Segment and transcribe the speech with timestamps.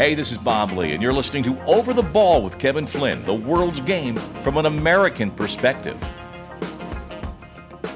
[0.00, 3.22] Hey, this is Bob Lee, and you're listening to Over the Ball with Kevin Flynn,
[3.26, 5.94] the world's game from an American perspective.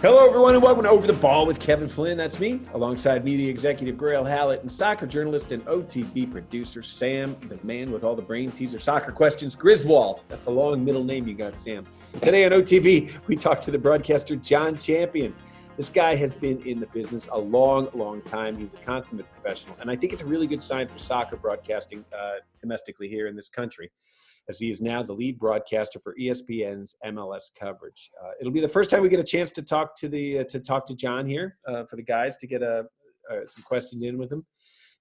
[0.03, 2.19] Hello, everyone, and welcome to Over the Ball with Kevin Flynn.
[2.19, 7.59] That's me, alongside media executive Grayle Hallett and soccer journalist and OTB producer Sam, the
[7.63, 10.25] man with all the brain teaser soccer questions, Griswold.
[10.29, 11.87] That's a long middle name you got, Sam.
[12.21, 15.35] Today on OTB, we talk to the broadcaster Jon Champion.
[15.77, 18.57] This guy has been in the business a long, long time.
[18.57, 22.05] He's a consummate professional, and I think it's a really good sign for soccer broadcasting
[22.17, 23.91] uh, domestically here in this country
[24.49, 28.09] as he is now the lead broadcaster for ESPN's MLS coverage.
[28.23, 30.45] Uh, it'll be the first time we get a chance to talk to the uh,
[30.45, 32.85] to talk to Jon here uh, for the guys to get a,
[33.29, 34.47] uh, some questions in with him.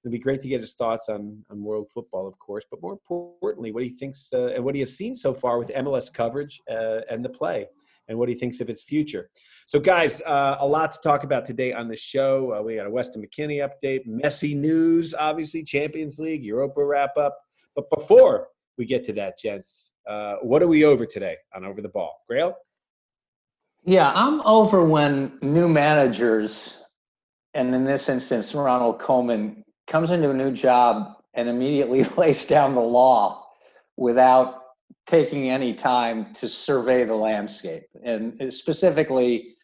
[0.03, 2.93] It'd be great to get his thoughts on on world football, of course, but more
[2.93, 6.59] importantly, what he thinks uh, and what he has seen so far with MLS coverage
[6.67, 7.67] uh, and the play.
[8.09, 9.29] And what he thinks of its future.
[9.65, 12.61] So, guys, a lot to talk about today on the show.
[12.61, 17.37] we got a Weston McKennie update, Messi news, obviously, Champions League, Europa wrap up.
[17.75, 19.91] But before we get to that, gents.
[20.07, 22.13] Uh, what are we over today on Over the Ball?
[22.29, 22.53] Grayle?
[23.85, 26.79] Yeah, I'm over when new managers,
[27.53, 32.75] and in this instance, Ronald Koeman, comes into a new job and immediately lays down
[32.75, 33.45] the law
[33.97, 34.62] without
[35.05, 37.83] taking any time to survey the landscape.
[38.03, 39.55] And specifically,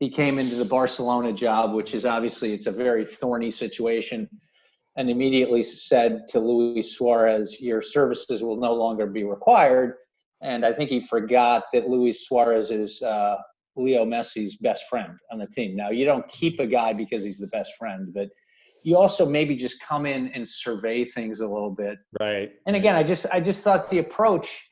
[0.00, 4.28] he came into the Barcelona job, which is obviously it's a very thorny situation
[4.96, 9.94] and immediately said to Luis Suarez, Your services will no longer be required.
[10.42, 13.36] And I think he forgot that Luis Suarez is uh,
[13.76, 15.76] Leo Messi's best friend on the team.
[15.76, 18.28] Now, you don't keep a guy because he's the best friend, but
[18.82, 21.98] you also maybe just come in and survey things a little bit.
[22.20, 22.52] Right.
[22.66, 24.67] And again, I just I just thought the approach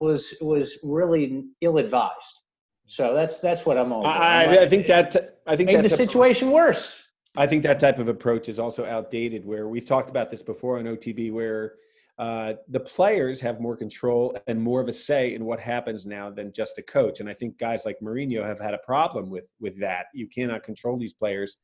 [0.00, 2.42] was was really ill advised.
[2.86, 4.06] So that's that's what I'm over.
[4.06, 6.94] I, I think that I think made the situation worse.
[7.36, 9.44] I think that type of approach is also outdated.
[9.44, 11.74] Where we've talked about this before on OTB, where
[12.18, 16.30] uh, the players have more control and more of a say in what happens now
[16.30, 17.20] than just a coach.
[17.20, 20.06] And I think guys like Mourinho have had a problem with with that.
[20.14, 21.58] You cannot control these players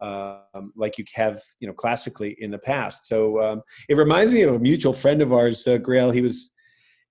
[0.00, 3.04] um, like you have, you know, classically in the past.
[3.04, 6.14] So um, it reminds me of a mutual friend of ours, uh, Grayle.
[6.14, 6.50] He was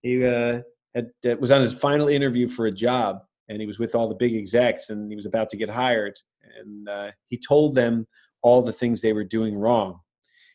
[0.02, 0.62] he uh,
[0.96, 4.08] had, uh, was on his final interview for a job, and he was with all
[4.08, 6.18] the big execs, and he was about to get hired
[6.58, 8.08] and uh, he told them
[8.42, 10.00] all the things they were doing wrong.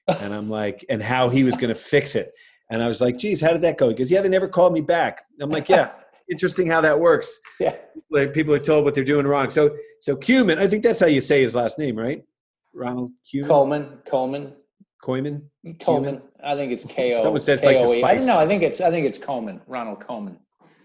[0.07, 2.33] And i'm like and how he was going to fix it.
[2.71, 3.89] And i was like geez how did that go?
[3.89, 5.25] He goes yeah they never called me back.
[5.41, 5.93] I'm like yeah
[6.31, 7.39] interesting how that works.
[7.59, 7.77] Yeah.
[8.11, 9.51] Like people are told what they're doing wrong.
[9.51, 12.23] So so Koeman, i think that's how you say his last name right?
[12.75, 13.47] Ronald Koeman?
[13.47, 14.53] coleman coleman
[15.05, 15.43] Koeman?
[15.81, 16.23] Coleman.
[16.43, 17.23] I think it's K O.
[17.23, 18.25] Someone says like the spice.
[18.25, 19.61] No, I think it's I think it's Coleman.
[19.67, 20.37] Ronald Koeman.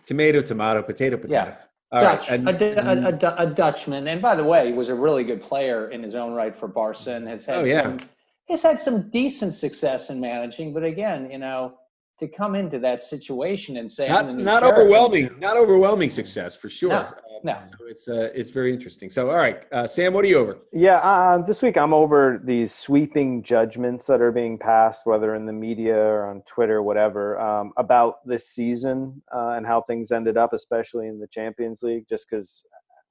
[0.05, 1.33] Tomato, tomato, potato, potato.
[1.33, 1.55] Yeah.
[1.91, 2.39] All Dutch, right.
[2.39, 3.35] and, a, a, mm.
[3.39, 6.33] a, Dutchman, and by the way, he was a really good player in his own
[6.33, 7.81] right for Barca, and has had oh, yeah.
[7.81, 7.99] some,
[8.45, 10.71] he's had some decent success in managing.
[10.71, 11.79] But again, you know,
[12.19, 16.89] to come into that situation and say not, not overwhelming, not overwhelming success for sure.
[16.89, 17.13] No,
[17.43, 17.59] no.
[17.63, 19.09] So it's uh, it's very interesting.
[19.09, 20.57] So all right, uh, Sam, what are you over?
[20.73, 25.45] Yeah, uh, this week I'm over these sweeping judgments that are being passed, whether in
[25.45, 30.37] the media or on Twitter, whatever, um, about this season uh, and how things ended
[30.37, 32.05] up, especially in the Champions League.
[32.09, 32.63] Just because,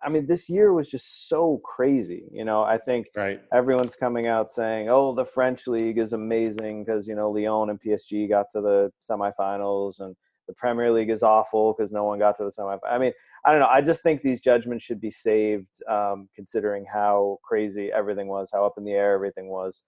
[0.02, 2.24] I mean, this year was just so crazy.
[2.30, 3.40] You know, I think right.
[3.52, 7.80] everyone's coming out saying, "Oh, the French league is amazing because you know Lyon and
[7.80, 10.16] PSG got to the semifinals and."
[10.48, 12.90] the Premier League is awful because no one got to the semifinals.
[12.90, 13.12] I mean,
[13.44, 13.68] I don't know.
[13.68, 18.64] I just think these judgments should be saved, um, considering how crazy everything was, how
[18.64, 19.84] up in the air everything was.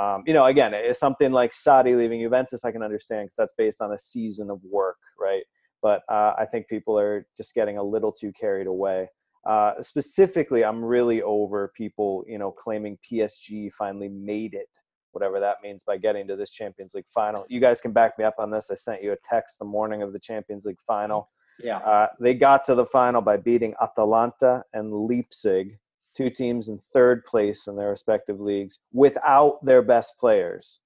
[0.00, 3.54] Um, you know, again, it's something like Sarri leaving Juventus, I can understand because that's
[3.58, 5.42] based on a season of work, right?
[5.82, 9.08] But uh, I think people are just getting a little too carried away.
[9.46, 14.68] Uh, specifically, I'm really over people, you know, claiming PSG finally made it
[15.14, 17.44] whatever that means by getting to this Champions League final.
[17.48, 18.70] You guys can back me up on this.
[18.70, 21.30] I sent you a text the morning of the Champions League final.
[21.62, 21.78] Yeah.
[21.78, 25.78] Uh, they got to the final by beating Atalanta and Leipzig,
[26.16, 30.80] two teams in third place in their respective leagues, without their best players.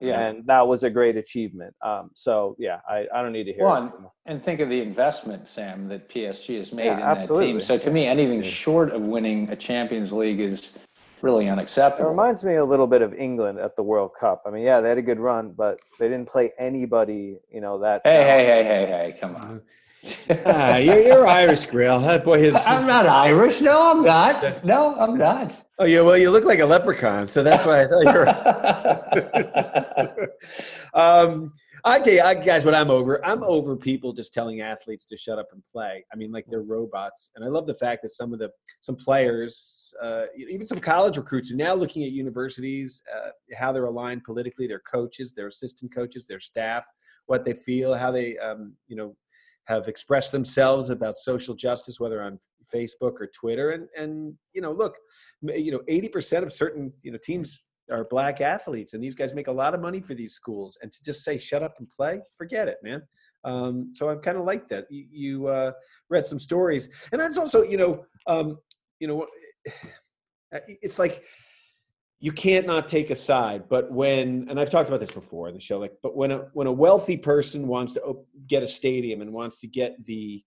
[0.00, 0.20] Yeah.
[0.20, 1.74] And that was a great achievement.
[1.84, 3.92] Um, so, yeah, I, I don't need to hear One,
[4.26, 7.46] and think of the investment, Sam, that PSG has made yeah, in absolutely.
[7.46, 7.60] that team.
[7.60, 8.48] So, to me, anything yeah.
[8.48, 10.78] short of winning a Champions League is
[11.20, 12.08] really unacceptable.
[12.08, 14.42] It reminds me a little bit of England at the World Cup.
[14.46, 17.80] I mean, yeah, they had a good run, but they didn't play anybody, you know,
[17.80, 18.02] that.
[18.04, 19.62] Hey, hey, hey, hey, hey, come on.
[20.46, 22.00] Ah, you're, you're Irish, Grayle.
[22.04, 23.60] That boy, his, I'm not Irish.
[23.60, 24.64] No, I'm not.
[24.64, 25.64] No, I'm not.
[25.78, 28.28] Oh yeah, well, you look like a leprechaun, so that's why I thought you were.
[30.94, 31.52] um,
[31.84, 33.24] I tell you, I, guys, what I'm over.
[33.24, 36.04] I'm over people just telling athletes to shut up and play.
[36.12, 37.30] I mean, like they're robots.
[37.36, 38.50] And I love the fact that some of the
[38.80, 43.86] some players, uh, even some college recruits, are now looking at universities, uh, how they're
[43.86, 46.84] aligned politically, their coaches, their assistant coaches, their staff,
[47.26, 49.14] what they feel, how they, um, you know,
[49.68, 52.40] have expressed themselves about social justice, whether on
[52.74, 53.70] Facebook or Twitter.
[53.70, 54.96] And and you know, look,
[55.42, 59.48] you know, 80% of certain you know teams are black athletes, and these guys make
[59.48, 60.78] a lot of money for these schools.
[60.82, 63.02] And to just say shut up and play, forget it, man.
[63.44, 64.86] Um, so I'm kind of like that.
[64.90, 65.72] You, you uh,
[66.08, 68.58] read some stories, and it's also you know um,
[69.00, 69.26] you know
[70.52, 71.24] it's like
[72.20, 75.54] you can't not take a side but when and i've talked about this before in
[75.54, 78.16] the show like but when a when a wealthy person wants to
[78.46, 80.42] get a stadium and wants to get the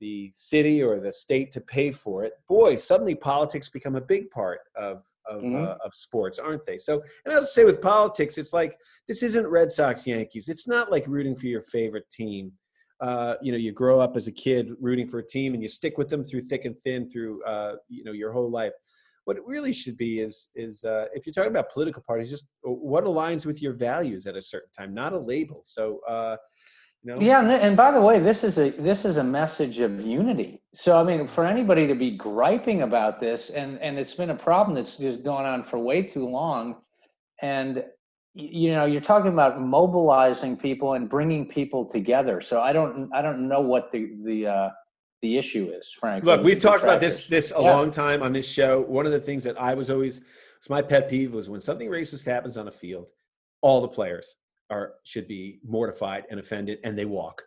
[0.00, 4.30] the city or the state to pay for it boy suddenly politics become a big
[4.30, 5.56] part of of, mm-hmm.
[5.56, 6.78] uh, of sports, aren't they?
[6.78, 8.78] So, and I was say with politics, it's like
[9.08, 10.48] this isn't Red Sox Yankees.
[10.48, 12.52] It's not like rooting for your favorite team.
[13.00, 15.68] Uh, you know, you grow up as a kid rooting for a team, and you
[15.68, 18.72] stick with them through thick and thin through uh, you know your whole life.
[19.24, 22.46] What it really should be is is uh, if you're talking about political parties, just
[22.62, 25.60] what aligns with your values at a certain time, not a label.
[25.64, 26.00] So.
[26.08, 26.36] Uh,
[27.02, 27.20] you know?
[27.20, 30.62] Yeah, and, and by the way, this is a this is a message of unity.
[30.72, 34.34] So I mean, for anybody to be griping about this, and and it's been a
[34.34, 36.76] problem that's just going on for way too long,
[37.42, 37.84] and
[38.34, 42.40] you know, you're talking about mobilizing people and bringing people together.
[42.40, 44.70] So I don't I don't know what the the uh,
[45.24, 46.30] the issue is, frankly.
[46.30, 47.74] Look, we've talked about this this a yeah.
[47.74, 48.82] long time on this show.
[48.82, 51.88] One of the things that I was always was my pet peeve was when something
[51.88, 53.10] racist happens on a field,
[53.62, 54.36] all the players
[54.70, 57.42] are should be mortified and offended and they walk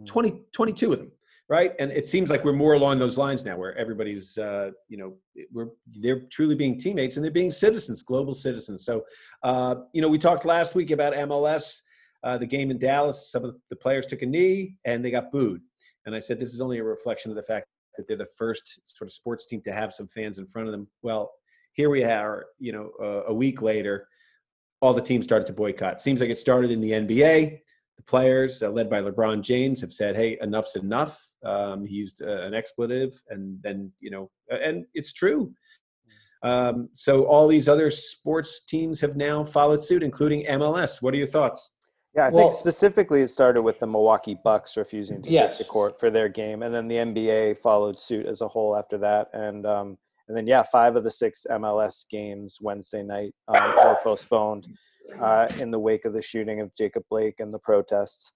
[0.00, 0.06] mm.
[0.06, 1.12] 20 22 of them
[1.48, 4.96] right and it seems like we're more along those lines now where everybody's uh, you
[4.96, 5.14] know
[5.52, 5.68] we're
[6.00, 9.04] they're truly being teammates and they're being citizens global citizens so
[9.42, 11.80] uh, you know we talked last week about mls
[12.22, 15.30] uh, the game in dallas some of the players took a knee and they got
[15.30, 15.60] booed
[16.06, 17.66] and i said this is only a reflection of the fact
[17.96, 20.72] that they're the first sort of sports team to have some fans in front of
[20.72, 21.32] them well
[21.72, 24.08] here we are you know uh, a week later
[24.84, 26.02] all the teams started to boycott.
[26.02, 27.58] Seems like it started in the NBA.
[27.96, 32.22] The players, uh, led by LeBron James, have said, "Hey, enough's enough." Um, he used
[32.22, 35.54] uh, an expletive, and then you know, and it's true.
[36.42, 41.00] Um, so all these other sports teams have now followed suit, including MLS.
[41.00, 41.70] What are your thoughts?
[42.14, 45.58] Yeah, I well, think specifically it started with the Milwaukee Bucks refusing to yes.
[45.58, 48.76] take the court for their game, and then the NBA followed suit as a whole
[48.76, 49.28] after that.
[49.32, 53.98] And um, and then yeah, five of the six MLS games Wednesday night um, were
[54.02, 54.68] postponed
[55.20, 58.32] uh, in the wake of the shooting of Jacob Blake and the protests.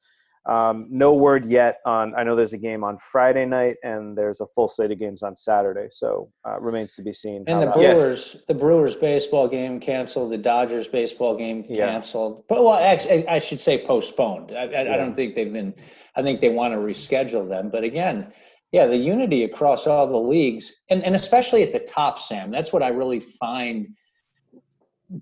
[0.48, 2.14] Um, no word yet on.
[2.14, 5.22] I know there's a game on Friday night, and there's a full slate of games
[5.22, 5.88] on Saturday.
[5.90, 7.44] So uh, remains to be seen.
[7.46, 8.40] And the Brewers, yeah.
[8.48, 10.32] the Brewers baseball game canceled.
[10.32, 12.36] The Dodgers baseball game canceled.
[12.38, 12.42] Yeah.
[12.48, 14.52] But well, actually, I should say postponed.
[14.52, 14.94] I, I, yeah.
[14.94, 15.74] I don't think they've been.
[16.16, 17.68] I think they want to reschedule them.
[17.70, 18.32] But again,
[18.72, 22.50] yeah, the unity across all the leagues, and, and especially at the top, Sam.
[22.50, 23.88] That's what I really find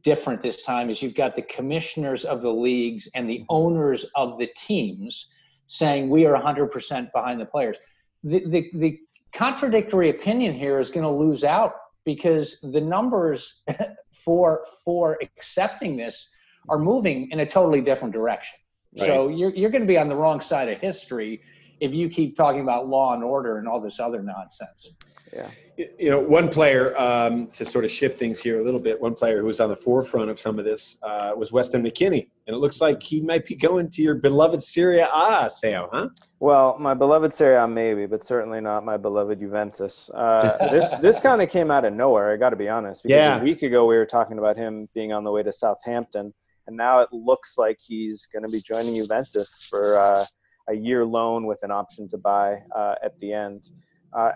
[0.03, 4.39] different this time is you've got the commissioners of the leagues and the owners of
[4.39, 5.29] the teams
[5.67, 7.77] saying we are 100% behind the players.
[8.25, 8.99] The, the, the
[9.33, 11.75] contradictory opinion here is going to lose out
[12.05, 13.65] because the numbers
[14.13, 16.29] for for accepting this
[16.69, 18.59] are moving in a totally different direction.
[18.99, 19.07] Right.
[19.07, 21.43] So you're you're going to be on the wrong side of history
[21.81, 24.95] if you keep talking about law and order and all this other nonsense.
[25.33, 25.51] Yeah.
[25.99, 28.99] You know, one player um, to sort of shift things here a little bit.
[28.99, 32.29] One player who was on the forefront of some of this uh, was Weston McKennie,
[32.47, 36.09] and it looks like he might be going to your beloved Serie A, Sam, huh?
[36.39, 40.09] Well, my beloved Serie A maybe, but certainly not my beloved Juventus.
[40.15, 42.33] Uh, this this kind of came out of nowhere.
[42.33, 43.03] I got to be honest.
[43.03, 43.39] Because yeah.
[43.39, 46.33] A week ago we were talking about him being on the way to Southampton,
[46.67, 49.99] and now it looks like he's going to be joining Juventus for.
[49.99, 50.27] Uh,
[50.69, 53.71] a year loan with an option to buy uh, at the end.
[54.13, 54.31] Uh,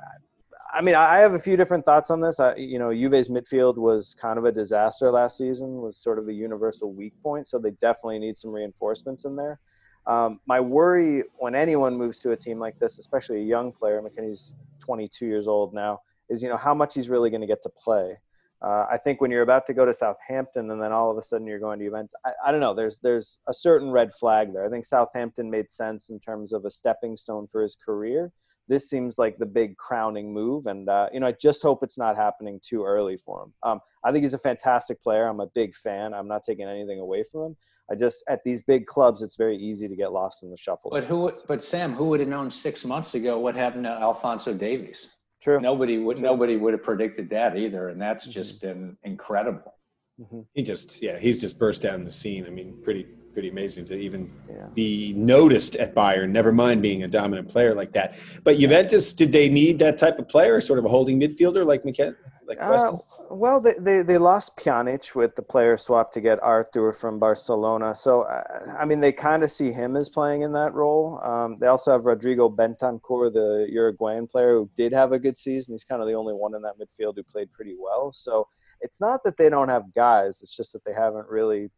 [0.72, 2.38] I mean, I have a few different thoughts on this.
[2.38, 6.26] I, you know, Juve's midfield was kind of a disaster last season, was sort of
[6.26, 7.49] the universal weak point.
[7.49, 9.58] So they definitely need some reinforcements in there.
[10.06, 14.00] Um, my worry when anyone moves to a team like this, especially a young player,
[14.00, 17.62] McKennie's 22 years old now, is you know how much he's really going to get
[17.62, 18.16] to play.
[18.62, 21.22] Uh, I think when you're about to go to Southampton and then all of a
[21.22, 22.74] sudden you're going to Juventus, I, I, don't know.
[22.74, 24.66] There's there's a certain red flag there.
[24.66, 28.32] I think Southampton made sense in terms of a stepping stone for his career.
[28.68, 31.98] This seems like the big crowning move, and uh, you know I just hope it's
[31.98, 33.52] not happening too early for him.
[33.62, 35.26] Um, I think he's a fantastic player.
[35.26, 36.12] I'm a big fan.
[36.12, 37.56] I'm not taking anything away from him.
[37.90, 40.90] I just at these big clubs, it's very easy to get lost in the shuffle.
[40.92, 41.32] But who?
[41.48, 45.08] But Sam, who would have known six months ago what happened to Alphonso Davies?
[45.40, 45.61] True.
[45.61, 46.26] Nobody would True.
[46.26, 48.32] nobody would have predicted that either, and that's mm-hmm.
[48.32, 49.75] just been incredible.
[50.20, 50.40] Mm-hmm.
[50.54, 52.47] He just yeah, he's just burst down the scene.
[52.47, 54.66] I mean, pretty pretty amazing to even Yeah.
[54.75, 56.30] be noticed at Bayern.
[56.30, 58.16] Never mind being a dominant player like that.
[58.42, 61.82] But Juventus, did they need that type of player, sort of a holding midfielder like
[61.85, 62.16] McKen,
[62.47, 62.99] like Uh, Weston?
[63.30, 67.94] Well, they, they, they lost Pjanic with the player swap to get Arthur from Barcelona.
[67.94, 71.20] So, uh, I mean, they kind of see him as playing in that role.
[71.25, 75.75] Um, they also have Rodrigo Bentancur, the Uruguayan player, who did have a good season.
[75.75, 78.12] He's kind of the only one in that midfield who played pretty well.
[78.12, 78.49] So,
[78.80, 81.70] it's not that they don't have guys, it's just that they haven't really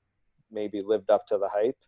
[0.50, 1.78] maybe lived up to the hype.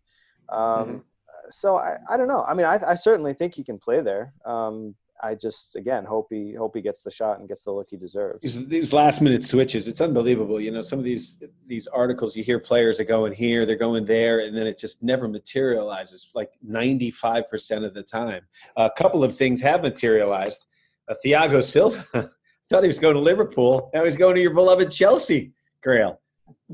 [0.49, 1.03] Um,
[1.49, 2.43] So, I, I don't know.
[2.43, 4.33] I mean, I, I certainly think he can play there.
[4.45, 7.87] Um, I just again hope he hope he gets the shot and gets the look
[7.89, 8.41] he deserves.
[8.41, 10.59] These, these last minute switches, it's unbelievable.
[10.59, 11.35] You know, some of these
[11.67, 15.01] these articles you hear players are going here, they're going there, and then it just
[15.01, 16.31] never materializes.
[16.35, 18.41] Like ninety five percent of the time,
[18.75, 20.65] a couple of things have materialized.
[21.07, 22.03] Uh, Thiago Silva
[22.69, 23.89] thought he was going to Liverpool.
[23.93, 25.53] Now he's going to your beloved Chelsea.
[25.85, 26.17] Grayle.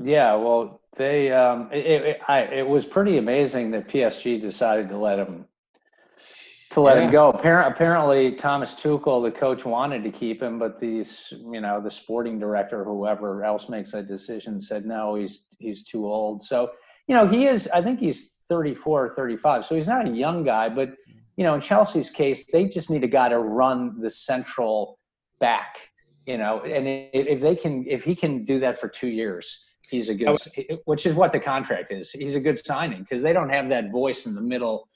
[0.02, 4.96] Yeah, well, they um, it, it, I, it was pretty amazing that PSG decided to
[4.96, 5.44] let him
[6.72, 7.04] to let Yeah.
[7.04, 7.28] him go.
[7.30, 11.90] Apparently, apparently, Thomas Tuchel, the coach, wanted to keep him, but these, you know, the
[11.90, 16.42] sporting director, whoever else makes that decision, said no, he's he's too old.
[16.42, 16.70] So,
[17.06, 17.68] you know, he is.
[17.68, 20.68] I think he's 34 or 35, so he's not a young guy.
[20.68, 20.90] But
[21.36, 24.98] you know, in Chelsea's case, they just need a guy to run the central
[25.40, 25.78] back.
[26.26, 30.08] You know, and if they can, if he can do that for two years, he's
[30.08, 30.28] a good.
[30.30, 32.10] Was- Which is what the contract is.
[32.12, 34.88] He's a good signing because they don't have that voice in the middle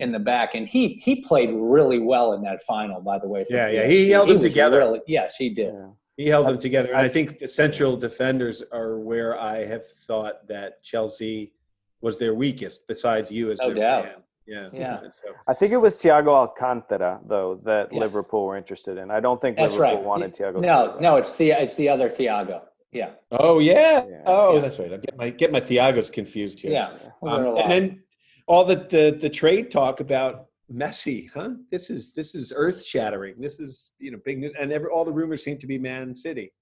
[0.00, 3.00] in the back, and he he played really well in that final.
[3.00, 3.88] By the way, for Yeah, yeah, PSG.
[3.90, 4.78] he held them together.
[4.78, 5.74] really- yes, he did.
[5.74, 5.86] Yeah.
[6.16, 10.46] He held them together, and I think the central defenders are where I have thought
[10.48, 11.52] that Chelsea
[12.00, 14.04] was their weakest, besides you as No their doubt.
[14.04, 14.14] fan.
[14.46, 15.00] Yeah, Yeah.
[15.10, 17.98] So, I think it was Thiago Alcantara though that Yeah.
[18.00, 19.10] Liverpool were interested in.
[19.10, 20.04] I don't think That's Liverpool right.
[20.04, 20.60] wanted Thiago.
[20.60, 21.00] No, Silva.
[21.02, 22.60] no, it's the it's the other Thiago.
[22.92, 24.22] Yeah, oh yeah, Yeah.
[24.24, 24.60] oh Yeah.
[24.60, 24.92] that's right.
[24.92, 26.70] I get my get my Thiagos confused here.
[26.72, 26.90] yeah.
[26.92, 27.62] Um, there are a lot.
[27.64, 28.02] and then
[28.46, 31.50] all the, the the trade talk about Messi, huh?
[31.70, 33.34] This is this is earth shattering.
[33.38, 36.16] This is you know big news, and every, all the rumors seem to be Man
[36.16, 36.52] City.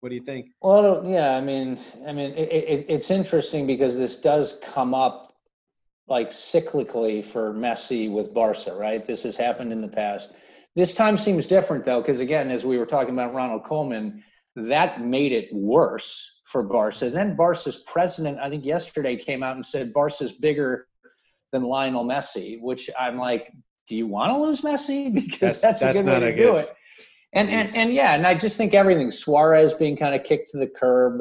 [0.00, 0.50] What do you think?
[0.60, 5.34] Well, yeah, I mean, I mean, it, it, it's interesting because this does come up
[6.06, 9.04] like cyclically for Messi with Barca, right?
[9.04, 10.30] This has happened in the past.
[10.76, 14.22] This time seems different though, because again, as we were talking about Ronald Coleman,
[14.54, 17.10] that made it worse for Barca.
[17.10, 20.86] Then Barca's president, I think yesterday, came out and said Barca's bigger
[21.52, 23.52] than Lionel Messi, which I'm like,
[23.88, 25.12] do you want to lose Messi?
[25.14, 26.72] Because That's- that's, a good not way to do it.
[27.32, 30.58] And, and and yeah, and I just think everything Suarez being kind of kicked to
[30.58, 31.20] the curb,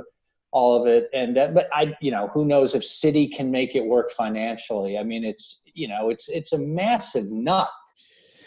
[0.52, 3.76] all of it, and uh, but I, you know, who knows if City can make
[3.76, 4.98] it work financially?
[4.98, 7.68] I mean, it's you know, it's it's a massive nut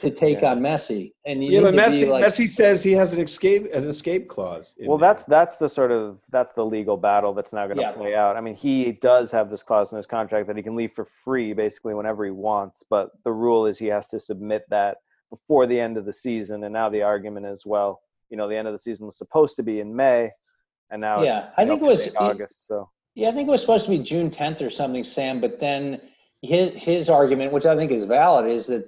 [0.01, 0.53] to take Yeah.
[0.53, 3.85] on Messi, and you Yeah, but Messi like, Messi says he has an escape an
[3.89, 4.77] escape clause.
[4.81, 5.09] Well, there.
[5.09, 7.93] that's that's the sort of that's the legal battle that's now going to Yeah.
[7.93, 8.37] play out.
[8.37, 11.05] I mean, he does have this clause in his contract that he can leave for
[11.05, 14.99] free basically whenever he wants, but the rule is he has to submit that
[15.31, 16.65] before the end of the season.
[16.65, 18.01] And now the argument is, well,
[18.31, 20.31] you know, the end of the season was supposed to be in May,
[20.91, 22.67] and now Yeah, it's I you know, think it was- ending August.
[22.67, 25.41] So Yeah, I think it was supposed to be June 10th or something, Sam.
[25.41, 26.01] But then
[26.43, 28.85] his his argument, which I think is valid, is that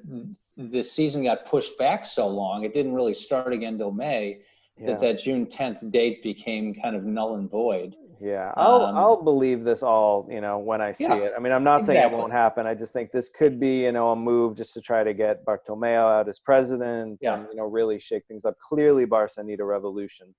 [0.56, 4.40] the season got pushed back so long; it didn't really start again till May.
[4.78, 7.96] yeah, That that June 10th date became kind of null and void.
[8.20, 11.32] yeah, I'll um, I'll believe this all you know when I see Yeah, it.
[11.36, 12.66] I mean, I'm not saying it won't happen.
[12.66, 15.44] I just think this could be you know a move just to try to get
[15.46, 17.34] Bartomeu out as president Yeah.
[17.34, 18.54] and you know really shake things up.
[18.58, 20.34] Clearly, Barca need a revolution.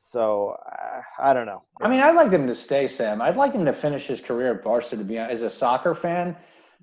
[0.00, 1.62] So uh, I don't know.
[1.80, 3.20] I mean, I'd like him to stay, Sam.
[3.20, 4.96] I'd like him to finish his career at Barca.
[4.96, 6.36] To be honest, as a soccer fan,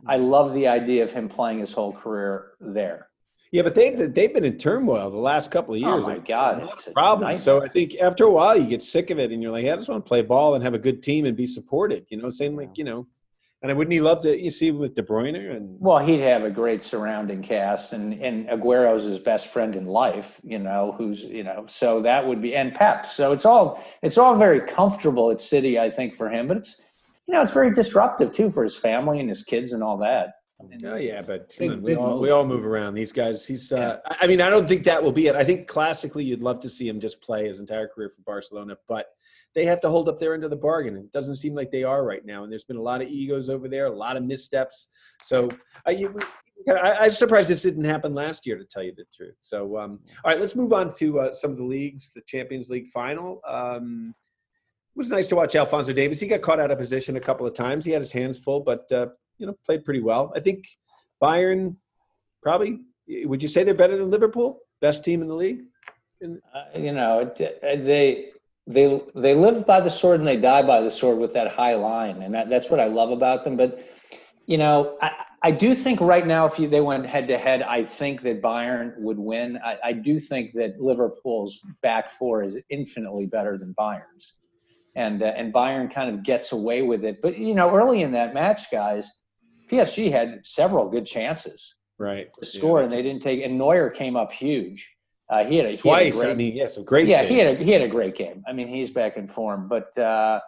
[0.08, 3.10] I love the idea of him playing his whole career there.
[3.52, 6.06] yeah, but they've they've been in turmoil the last couple of oh years.
[6.06, 7.44] Oh my God, it's of a problems.
[7.44, 9.76] So I think after a while you get sick of it, and you're like, I
[9.76, 12.06] just want to play ball and have a good team and be supported.
[12.10, 13.08] You know, same like you know,
[13.62, 14.40] and wouldn't he love to?
[14.40, 18.50] You see with De Bruyne and Well, he'd have a great surrounding cast, and and
[18.50, 20.40] Aguero's his best friend in life.
[20.44, 23.08] You know, who's you know, so that would be and Pep.
[23.08, 26.48] So it's all it's all very comfortable at City, I think, for him.
[26.48, 26.82] But it's
[27.28, 30.28] you know, it's very disruptive too for his family and his kids and all that.
[30.60, 32.20] And- Oh yeah, but Big- come on, we all move.
[32.22, 32.94] we all move around.
[32.94, 33.72] These guys, he's.
[33.74, 35.36] Uh, I- I mean, I don't think that will be it.
[35.36, 38.78] I think classically, you'd love to see him just play his entire career for Barcelona,
[38.88, 39.08] but
[39.54, 40.96] they have to hold up their end of the bargain.
[40.96, 43.50] It doesn't seem like they are right now, and there's been a lot of egos
[43.50, 44.88] over there, a lot of missteps.
[45.24, 45.50] So
[45.86, 46.22] I, you- we-
[46.74, 49.36] I, I'm surprised this didn't happen last year, to tell you the truth.
[49.42, 52.14] So um, all right, let's move on to uh, some of the leagues.
[52.16, 53.42] The Champions League final.
[53.46, 54.35] Um, it
[54.96, 56.20] was nice to watch Alphonso Davies.
[56.20, 57.86] He got caught out of position a couple of times.
[57.86, 60.32] He had his hands full, but uh, you know, played pretty well.
[60.36, 60.68] I think
[61.22, 61.76] Bayern
[62.42, 62.82] probably.
[63.08, 64.62] Would you say they're better than Liverpool?
[64.82, 65.62] Best team in the league?
[66.24, 68.32] uh, you know, uh, they
[68.68, 71.76] they they live by the sword and they die by the sword with that high
[71.76, 73.58] line, and that, that's what I love about them.
[73.58, 73.88] But
[74.48, 75.12] you know, I,
[75.44, 78.42] I do think right now, if you, they went head to head, I think that
[78.42, 79.60] Bayern would win.
[79.64, 84.38] I, I do think that Liverpool's back four is infinitely better than Bayern's,
[84.96, 87.22] and uh, and Bayern kind of gets away with it.
[87.22, 89.10] But you know, early in that match, guys,
[89.70, 93.44] PSG had several good chances right to score, yeah, and they didn't take.
[93.44, 94.90] And Neuer came up huge.
[95.30, 96.16] Uh, he had a twice.
[96.16, 97.10] Had a great, I mean, yeah, some great.
[97.10, 97.30] Yeah, saves.
[97.30, 98.44] he had a, he had a great game.
[98.48, 99.98] I mean, he's back in form, but.
[99.98, 100.40] Uh,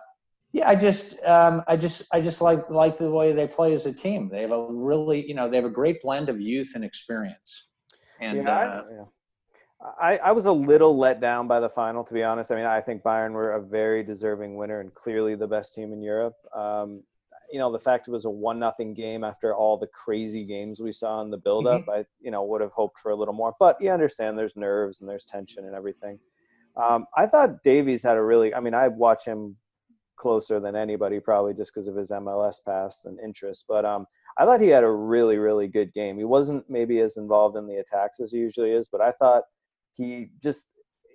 [0.54, 3.86] yeah, I just, um, I just, I just like like the way they play as
[3.86, 4.30] a team.
[4.30, 7.68] They have a really, you know, they have a great blend of youth and experience.
[8.22, 9.04] And yeah, uh, I, yeah.
[10.00, 12.51] I, I was a little let down by the final, to be honest.
[12.51, 15.94] I mean, I think Bayern were a very deserving winner and clearly the best team
[15.94, 16.36] in Europe.
[16.56, 17.03] Um,
[17.51, 20.82] you know, the fact it was a one nothing game after all the crazy games
[20.82, 21.91] we saw in the build up, mm-hmm.
[21.91, 23.53] I, you know, would have hoped for a little more.
[23.60, 26.20] But you understand there's nerves and there's tension and everything.
[26.75, 29.56] Um, I thought Davies had a really, I mean, I watch him
[30.17, 33.65] closer than anybody, probably just because of his MLS past and interest.
[33.67, 34.06] But um,
[34.38, 36.17] I thought he had a really, really good game.
[36.17, 39.44] He wasn't maybe as involved in the attacks as he usually is, but I thought
[39.98, 40.70] he just,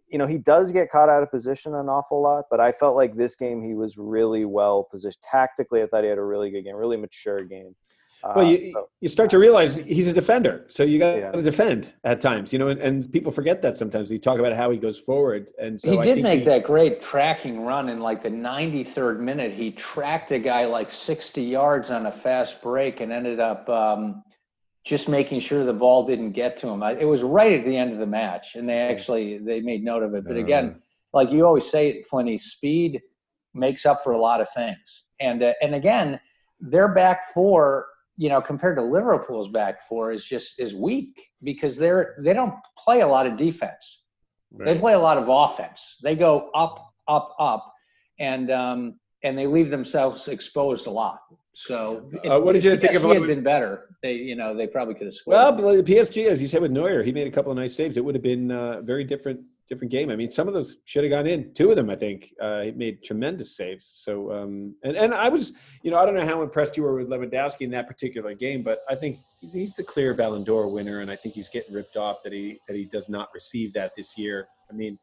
[0.09, 2.45] you know, he does get caught out of position an awful lot.
[2.51, 5.83] But I felt like this game he was really well positioned tactically.
[5.83, 7.75] I thought he had a really good game, really mature game.
[8.25, 11.33] Well, you, uh, so, you start to realize he's a defender, so you got yeah.
[11.33, 14.13] to defend at times, you know, and, and, people forget that sometimes.
[14.13, 17.01] You talk about how he goes forward, and so he did make he, that great
[17.01, 19.53] tracking run in like the 93rd minute.
[19.53, 24.23] He tracked a guy like 60 yards on a fast break and ended up um,
[24.85, 26.83] just making sure the ball didn't get to him.
[26.83, 29.85] I, it was right at the end of the match, and they actually they made
[29.85, 30.25] note of it.
[30.25, 30.81] But again,
[31.13, 33.01] like you always say, Flinny, speed
[33.55, 36.21] makes up for a lot of things, and uh, and again,
[36.61, 37.87] their back four
[38.17, 42.55] you know, compared to Liverpool's back four is just is weak because they're they don't
[42.79, 44.05] play a lot of defense.
[44.51, 44.75] Right.
[44.75, 45.99] They play a lot of offense.
[46.03, 47.73] They go up, up, up,
[48.19, 51.21] and um, and they leave themselves exposed a lot.
[51.55, 53.05] So, uh, what did you think of?
[53.05, 53.91] It had been better.
[54.03, 55.35] They, you know, they probably could have scored.
[55.35, 57.99] Well, the PSG, as you said with Neuer, he made a couple of nice saves.
[57.99, 60.11] It would have been uh, very different different game.
[60.11, 61.53] I mean, some of those should have gone in.
[61.55, 63.91] Two of them, I think, uh, he made tremendous saves.
[63.95, 66.95] So, um, and and I was, you know, I don't know how impressed you were
[66.95, 70.69] with Lewandowski in that particular game, but I think he's, he's the clear Ballon d'Or
[70.69, 73.75] winner, and I think he's getting ripped off that he that he does not receive
[73.75, 74.49] that this year.
[74.71, 74.99] I mean,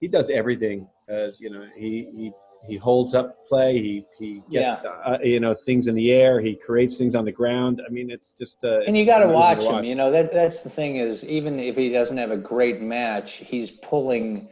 [0.00, 2.32] he does everything as you know he he
[2.66, 3.80] he holds up play.
[3.80, 4.90] He he gets yeah.
[4.90, 6.40] uh, you know things in the air.
[6.40, 7.80] He creates things on the ground.
[7.86, 9.84] I mean, it's just uh, and you got to watch him.
[9.84, 13.34] You know that that's the thing is even if he doesn't have a great match,
[13.34, 14.48] he's pulling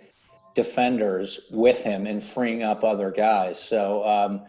[0.54, 3.62] defenders with him and freeing up other guys.
[3.62, 4.44] So um,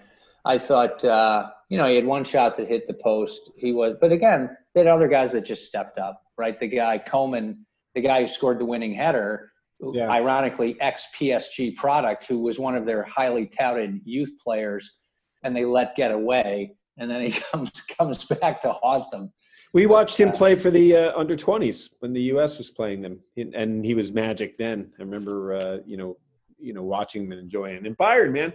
[0.46, 3.52] I thought uh, you know he had one shot that hit the post.
[3.58, 6.22] He was, but again, they had other guys that just stepped up.
[6.38, 7.65] Right, the guy Coman,
[7.96, 9.52] the guy who scored the winning header
[9.94, 10.10] yeah.
[10.10, 14.98] ironically ex PSG product, who was one of their highly touted youth players,
[15.44, 19.32] and they let get away, and then he comes comes back to haunt them.
[19.74, 22.58] We watched him play for the uh, under twenties when the U.S.
[22.58, 23.20] was playing them,
[23.54, 24.92] and he was magic then.
[25.00, 26.18] I remember, uh, you know,
[26.58, 27.86] you know, watching and enjoying.
[27.86, 28.54] And Bayern, man,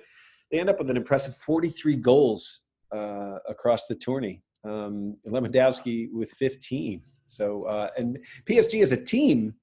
[0.50, 2.62] they end up with an impressive forty-three goals
[2.94, 4.42] uh, across the tourney.
[4.64, 7.02] Um, Lewandowski with fifteen.
[7.24, 9.54] So, uh, and PSG as a team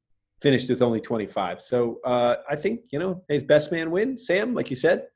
[0.42, 1.62] finished with only 25.
[1.62, 5.08] So uh, I think, you know, his best man win, Sam, like you said.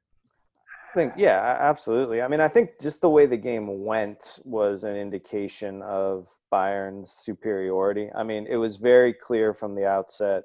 [0.91, 2.21] I think, yeah, absolutely.
[2.21, 7.11] I mean, I think just the way the game went was an indication of Bayern's
[7.11, 8.09] superiority.
[8.15, 10.43] I mean, it was very clear from the outset.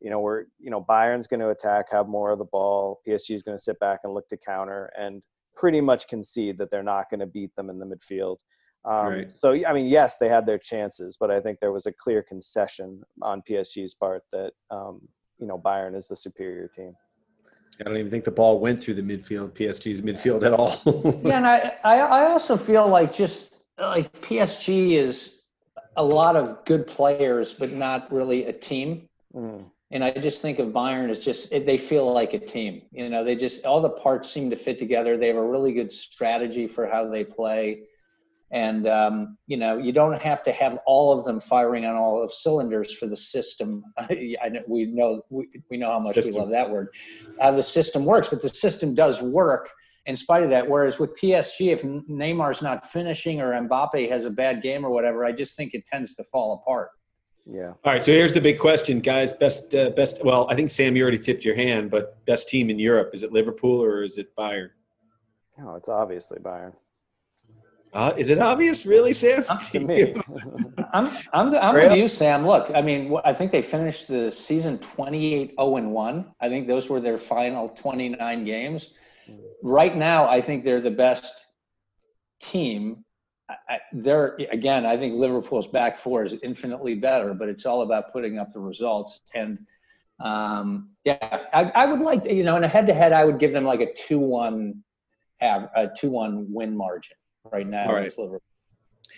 [0.00, 3.00] You know, we're, you know, Bayern's going to attack, have more of the ball.
[3.06, 5.20] PSG is going to sit back and look to counter and
[5.56, 8.36] pretty much concede that they're not going to beat them in the midfield.
[8.84, 9.32] Um, right.
[9.32, 12.22] So, I mean, yes, they had their chances, but I think there was a clear
[12.22, 15.00] concession on PSG's part that, um,
[15.38, 16.94] you know, Bayern is the superior team.
[17.80, 20.74] I don't even think the ball went through the midfield, PSG's midfield at all.
[21.24, 25.42] yeah, and I, I also feel like just like PSG is
[25.96, 29.08] a lot of good players, but not really a team.
[29.34, 29.64] Mm.
[29.90, 32.82] And I just think of Bayern as just they feel like a team.
[32.90, 35.16] You know, they just all the parts seem to fit together.
[35.16, 37.84] They have a really good strategy for how they play
[38.50, 42.22] and um, you know you don't have to have all of them firing on all
[42.22, 43.84] of cylinders for the system.
[43.98, 46.34] I know, we know we, we know how much system.
[46.34, 46.88] we love that word.
[47.40, 49.70] How the system works but the system does work
[50.06, 50.68] in spite of that.
[50.68, 55.24] Whereas with psg if neymar's not finishing or mbappe has a bad game or whatever
[55.24, 56.90] i just think it tends to fall apart.
[57.50, 57.72] Yeah.
[57.84, 59.32] All right so here's the big question guys.
[59.34, 62.70] Best uh, best well i think sam you already tipped your hand but best team
[62.70, 64.70] in europe is it liverpool or is it bayern?
[65.58, 66.72] No it's obviously bayern
[67.92, 69.44] uh, is it obvious, really, Sam?
[69.44, 70.14] to me.
[70.92, 72.46] I'm, I'm, I'm with you, Sam.
[72.46, 76.34] Look, I mean, I think they finished the season 28 0 and 1.
[76.40, 78.90] I think those were their final 29 games.
[79.62, 81.46] Right now, I think they're the best
[82.40, 83.04] team
[83.48, 88.12] I, there again, I think Liverpool's back four is infinitely better, but it's all about
[88.12, 89.20] putting up the results.
[89.34, 89.58] And
[90.22, 91.16] um, yeah,
[91.54, 93.92] I, I would like you know in a head-to-head, I would give them like a
[93.94, 94.82] two-one,
[95.40, 97.16] a two-one win margin
[97.52, 97.86] right now.
[97.86, 98.18] All right.
[98.18, 98.42] Liverpool.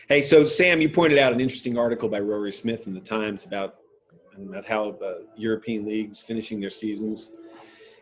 [0.09, 3.45] Hey, so Sam, you pointed out an interesting article by Rory Smith in the Times
[3.45, 3.77] about
[4.37, 7.33] about how uh, European leagues finishing their seasons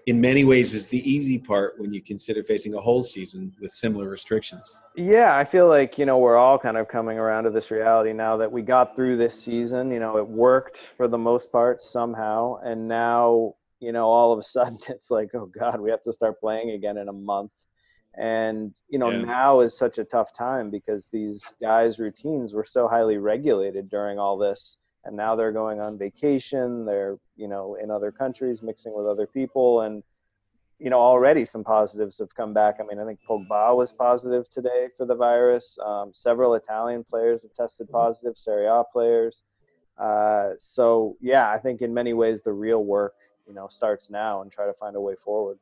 [0.09, 3.71] in many ways is the easy part when you consider facing a whole season with
[3.71, 4.81] similar restrictions.
[4.97, 8.15] Yeah, I feel like, you know, we're all kind of coming around to this reality
[8.15, 11.79] now that we got through this season, you know, it worked for the most part
[11.83, 16.03] somehow and now, you know, all of a sudden it's like, oh god, we have
[16.05, 17.53] to start playing again in a month.
[18.19, 19.23] And, you know, yeah.
[19.23, 24.19] now is such a tough time because these guys' routines were so highly regulated during
[24.19, 24.77] all this.
[25.05, 26.85] And now they're going on vacation.
[26.85, 29.83] They're you know in other countries mixing with other people.
[29.83, 30.03] And
[30.79, 32.77] you know already some positives have come back.
[32.81, 35.79] I mean i think pogba was positive today for the virus.
[35.85, 37.97] Um, several italian players have tested mm-hmm.
[37.97, 39.45] positive serie a players.
[39.97, 43.15] Uh, so yeah i think in many ways the real work
[43.47, 45.59] you know starts now and try to find a way forward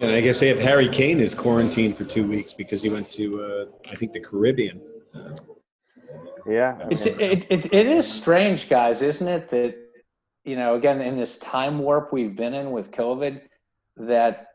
[0.00, 3.10] and i guess they have harry kane is quarantined for two weeks because he went
[3.10, 4.80] to uh, i think the caribbean
[6.48, 6.78] yeah.
[6.90, 9.48] It's, it, it, it is strange, guys, isn't it?
[9.48, 9.74] That,
[10.44, 13.40] you know, again, in this time warp we've been in with COVID,
[13.96, 14.48] that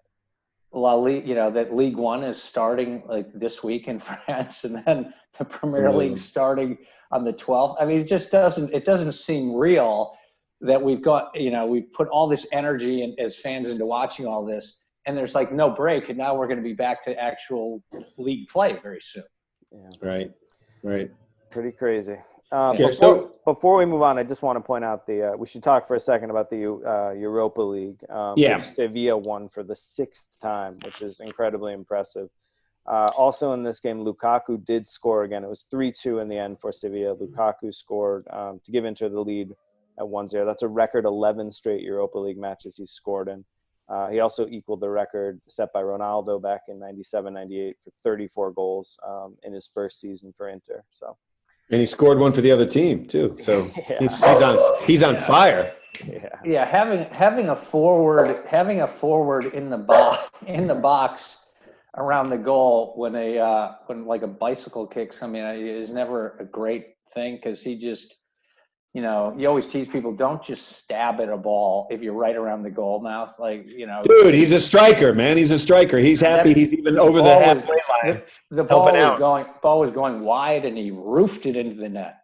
[0.73, 4.83] La Liga, you know, that League One is starting like this week in France, and
[4.85, 5.95] then the Premier mm.
[5.95, 6.77] League starting
[7.11, 7.75] on the 12th.
[7.79, 10.15] I mean, it just doesn't, it doesn't seem real
[10.61, 14.27] that we've got, you know, we've put all this energy and as fans into watching
[14.27, 17.19] all this, and there's like no break, and now we're going to be back to
[17.19, 17.83] actual
[18.17, 19.23] league play very soon.
[19.71, 19.89] Yeah.
[20.01, 20.31] Right.
[20.83, 21.11] Right.
[21.49, 22.17] Pretty crazy.
[22.51, 25.31] Um, okay, before, so, before we move on, I just want to point out the
[25.31, 27.99] uh, we should talk for a second about the uh, Europa League.
[28.09, 32.29] Um, yeah, Sevilla won for the sixth time, which is incredibly impressive.
[32.85, 35.43] Uh, also in this game, Lukaku did score again.
[35.43, 37.15] It was three-two in the end for Sevilla.
[37.15, 39.51] Lukaku scored um, to give Inter the lead
[39.99, 40.45] at 1-0.
[40.45, 43.45] That's a record 11 straight Europa League matches he's scored in.
[43.91, 48.97] Uh, he also equaled the record set by Ronaldo back in 97-98 for 34 goals
[49.05, 50.83] um, in his first season for Inter.
[50.91, 51.17] So
[51.71, 53.35] and he scored one for the other team too.
[53.39, 53.99] So yeah.
[53.99, 55.73] he's, he's, on he's on fire.
[56.05, 56.29] Yeah.
[56.43, 61.37] yeah, having having a forward having a forward in the box in the box
[61.97, 65.21] around the goal when a uh, when like a bicycle kicks.
[65.21, 68.20] I mean, is never a great thing because he just
[68.93, 72.35] you know, you always tease people don't just stab at a ball if you're right
[72.35, 73.39] around the goal mouth.
[73.39, 75.37] Like, you know, dude, he's a striker, man.
[75.37, 75.97] He's a striker.
[75.97, 76.53] He's happy.
[76.53, 78.21] He's even over the, halfway line.
[78.49, 79.19] The, the ball was out.
[79.19, 82.20] going, ball was going wide, and he roofed it into the net.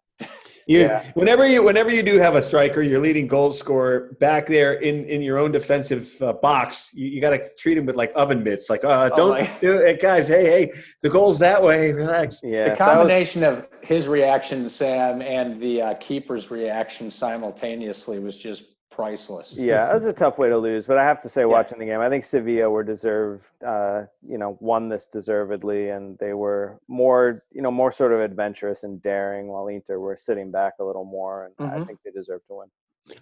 [0.68, 1.02] You, yeah.
[1.14, 5.06] whenever you whenever you do have a striker, your leading goal scorer back there in
[5.06, 8.44] in your own defensive uh, box, you, you got to treat him with like oven
[8.44, 8.68] mitts.
[8.68, 10.28] Like, uh, oh don't oh do it, guys.
[10.28, 11.90] Hey, hey, the goal's that way.
[11.92, 12.42] Relax.
[12.44, 13.60] Yeah, the combination was...
[13.60, 18.64] of his reaction, Sam, and the uh, keeper's reaction simultaneously was just
[18.98, 19.54] priceless.
[19.56, 21.46] Yeah, it was a tough way to lose, but I have to say, yeah.
[21.46, 26.18] watching the game, I think Sevilla were deserved, uh, you know, won this deservedly, and
[26.18, 30.50] they were more, you know, more sort of adventurous and daring, while Inter were sitting
[30.50, 31.80] back a little more, and mm-hmm.
[31.80, 32.68] I think they deserve to win.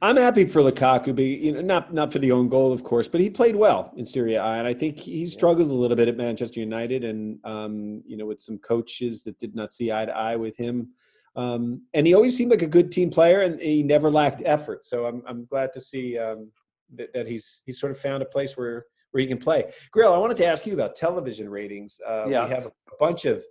[0.00, 3.06] I'm happy for Lukaku, be you know, not not for the own goal, of course,
[3.06, 6.08] but he played well in Serie A, and I think he struggled a little bit
[6.08, 10.06] at Manchester United, and um, you know, with some coaches that did not see eye
[10.06, 10.88] to eye with him.
[11.36, 14.86] Um, and he always seemed like a good team player, and he never lacked effort.
[14.86, 16.50] So I'm I'm glad to see um,
[16.94, 19.70] that, that he's he's sort of found a place where where he can play.
[19.94, 22.00] Grayle, I wanted to ask you about television ratings.
[22.06, 22.44] Uh, yeah.
[22.44, 23.44] We have a bunch of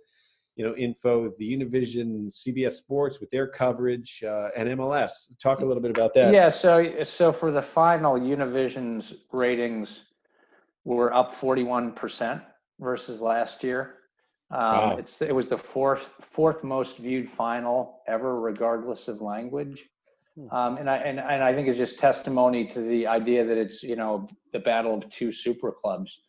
[0.56, 5.36] you know info of the Univision, CBS Sports with their coverage, uh, and MLS.
[5.40, 6.32] Talk a little bit about that.
[6.34, 6.48] Yeah.
[6.48, 10.00] So so for the final, Univision's ratings
[10.84, 12.42] were up 41 percent
[12.80, 13.95] versus last year.
[14.50, 14.96] Um, wow.
[14.96, 19.84] It's it was the fourth fourth most viewed final ever, regardless of language.
[20.36, 20.54] Hmm.
[20.54, 23.82] Um, and I and, and I think it's just testimony to the idea that it's
[23.82, 26.20] you know the battle of two super clubs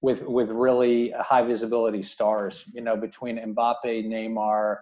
[0.00, 2.64] with with really high visibility stars.
[2.72, 4.78] You know between Mbappe, Neymar,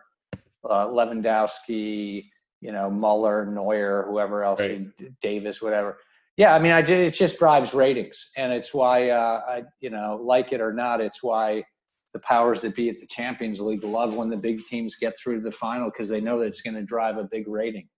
[0.69, 2.27] uh, Lewandowski,
[2.61, 4.87] you know Muller, Neuer, whoever else, right.
[5.21, 5.99] Davies, whatever.
[6.37, 10.21] Yeah, I mean, I it just drives ratings, and it's why uh, I you know
[10.23, 11.65] like it or not, it's why
[12.13, 15.37] the powers that be at the Champions League love when the big teams get through
[15.39, 17.89] to the final because they know that it's going to drive a big rating.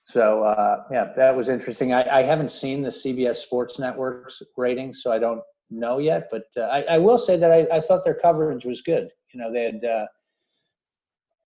[0.00, 1.94] So uh, yeah, that was interesting.
[1.94, 5.40] I, I, haven't seen the CBS Sports Network's rating, so I don't
[5.70, 6.28] know yet.
[6.30, 9.08] But uh, I, I, will say that I, I, thought their coverage was good.
[9.32, 10.04] You know, they had uh,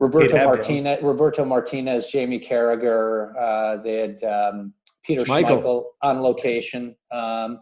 [0.01, 3.33] Roberto Martinez, Roberto Martinez, Jamie Carragher.
[3.41, 4.73] Uh, they had um,
[5.05, 5.63] Peter Schmeichel.
[5.63, 6.97] Schmeichel on location.
[7.13, 7.61] Um,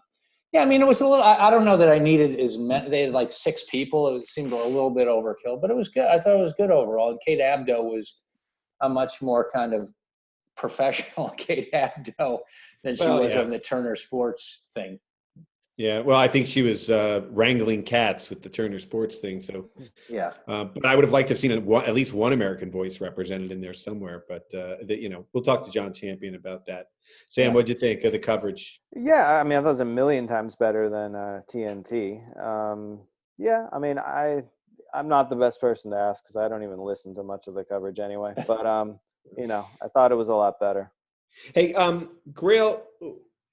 [0.56, 1.22] Yeah, I mean, it was a little.
[1.22, 2.88] I, I don't know that I needed as many.
[2.88, 4.16] They had like six people.
[4.16, 6.06] It seemed a little bit overkill, but it was good.
[6.06, 7.10] I thought it was good overall.
[7.10, 8.22] And Kate Abdo was
[8.80, 9.90] a much more kind of
[10.56, 12.38] professional Kate Abdo
[12.82, 13.42] than she Well, was yeah.
[13.42, 14.98] on the Turner Sports thing.
[15.76, 19.40] Yeah, well, I think she was uh, wrangling cats with the Turner Sports thing.
[19.40, 19.68] So,
[20.08, 20.32] Yeah.
[20.48, 22.98] uh, but I would have liked to have seen a, at least one American voice
[23.00, 24.24] represented in there somewhere.
[24.26, 26.86] But uh, that you know, we'll talk to Jon Champion about that.
[27.28, 27.54] Sam, Yeah.
[27.54, 28.80] what'd you think of the coverage?
[28.94, 32.22] Yeah, I mean, I thought it was a million times better than uh, TNT.
[32.42, 33.00] Um,
[33.36, 34.44] yeah, I mean, I
[34.94, 37.54] I'm not the best person to ask because I don't even listen to much of
[37.54, 38.32] the coverage anyway.
[38.46, 38.98] But um,
[39.36, 40.90] you know, I thought it was a lot better.
[41.54, 42.80] Hey, um, Grayle,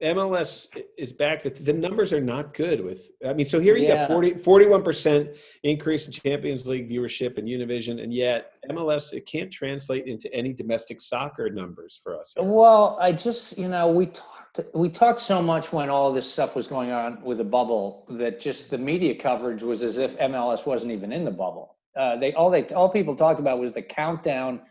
[0.04, 1.42] MLS is back.
[1.44, 2.82] The, the numbers are not good.
[2.84, 4.08] With I mean, so here you Yeah.
[4.08, 5.30] got 41 percent
[5.64, 10.54] increase in Champions League viewership and Univision, and yet MLS it can't translate into any
[10.54, 12.34] domestic soccer numbers for us.
[12.38, 12.44] here.
[12.46, 14.30] Well, I just, you know, we talked
[14.76, 18.40] we talked so much when all this stuff was going on with the bubble that
[18.40, 21.78] just the media coverage was as if MLS wasn't even in the bubble.
[21.98, 24.62] Uh, they all they all people talked about was the countdown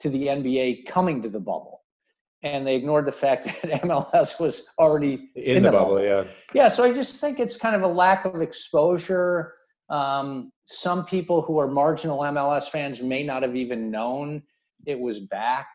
[0.00, 1.75] to the NBA coming to the bubble,
[2.54, 6.24] and they ignored the fact that MLS was already In, the, bubble, yeah.
[6.54, 9.54] yeah, so I just think it's kind of a lack of exposure.
[9.88, 14.42] Um, some people who are marginal MLS fans may not have even known
[14.84, 15.68] it was back.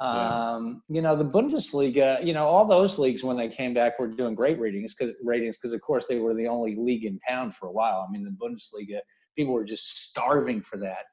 [0.00, 0.54] Yeah.
[0.54, 4.06] Um, You know, the Bundesliga, you know, all those leagues when they came back were
[4.06, 7.50] doing great ratings because ratings because of course they were the only league in town
[7.50, 8.06] for a while.
[8.06, 9.00] I mean, the Bundesliga
[9.36, 11.04] people were just starving for that.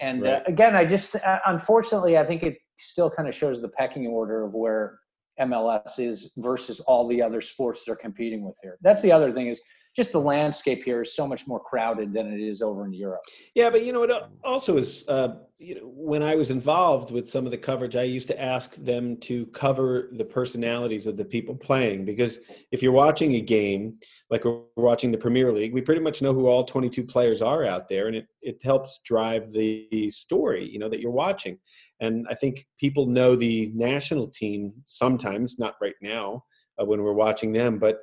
[0.00, 3.68] And uh, again, I just uh, unfortunately I think it still kind of shows the
[3.68, 4.98] pecking order of where
[5.40, 8.78] MLS is versus all the other sports they're competing with here.
[8.82, 9.62] That's the other thing is
[9.96, 13.20] just the landscape here is so much more crowded than it is over in Europe.
[13.54, 14.10] Yeah, but you know, it
[14.44, 18.04] also is, uh, you know, when I was involved with some of the coverage, I
[18.04, 22.38] used to ask them to cover the personalities of the people playing because
[22.70, 23.98] if you're watching a game,
[24.30, 27.64] like we're watching the Premier League, we pretty much know who all 22 players are
[27.64, 31.58] out there, and it it helps drive the story, you know, that you're watching.
[32.00, 36.44] And I think people know the national team sometimes, not right now
[36.80, 37.98] uh, when we're watching them, but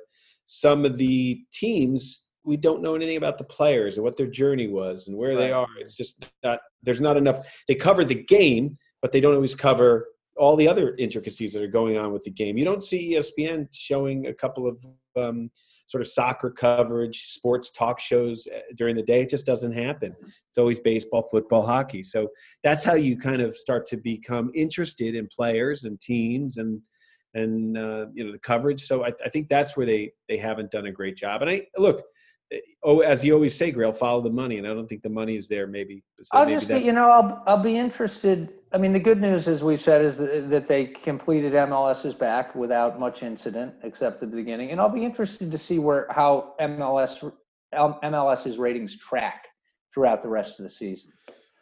[0.46, 4.68] some of the teams we don't know anything about the players and what their journey
[4.68, 5.66] was and where they are.
[5.80, 7.62] It's just not there's not enough.
[7.66, 10.06] They cover the game, but they don't always cover
[10.36, 12.56] all the other intricacies that are going on with the game.
[12.56, 14.78] You don't see ESPN showing a couple of
[15.16, 15.50] um,
[15.88, 19.22] sort of soccer coverage, sports talk shows uh, during the day.
[19.22, 20.14] It just doesn't happen.
[20.20, 22.02] It's always baseball, football, hockey.
[22.02, 22.28] So
[22.62, 26.80] that's how you kind of start to become interested in players and teams and
[27.36, 28.82] and uh, you know the coverage.
[28.82, 31.42] So I, I think that's where they they haven't done a great job.
[31.42, 32.02] And I look,
[32.50, 35.10] eh, oh, as you always say, Grayle, follow the money, and I don't think the
[35.10, 35.66] money is there.
[35.66, 38.54] Maybe so I'll maybe just be, you know, I'll I'll be interested.
[38.72, 42.54] I mean, the good news, as we've said, is that, that they completed MLS's back
[42.54, 44.70] without much incident, except at the beginning.
[44.70, 47.22] And I'll be interested to see where how MLS
[47.76, 49.48] um, MLS's ratings track
[49.92, 51.12] throughout the rest of the season.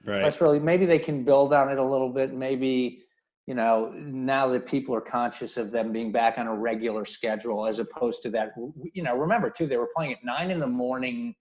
[0.06, 0.22] right.
[0.22, 2.32] That's really maybe they can build on it a little bit.
[2.32, 3.03] Maybe
[3.46, 7.66] you know now that people are conscious of them being back on a regular schedule,
[7.66, 8.52] as opposed to that.
[8.92, 11.34] You know, remember too, they were playing at nine in the morning,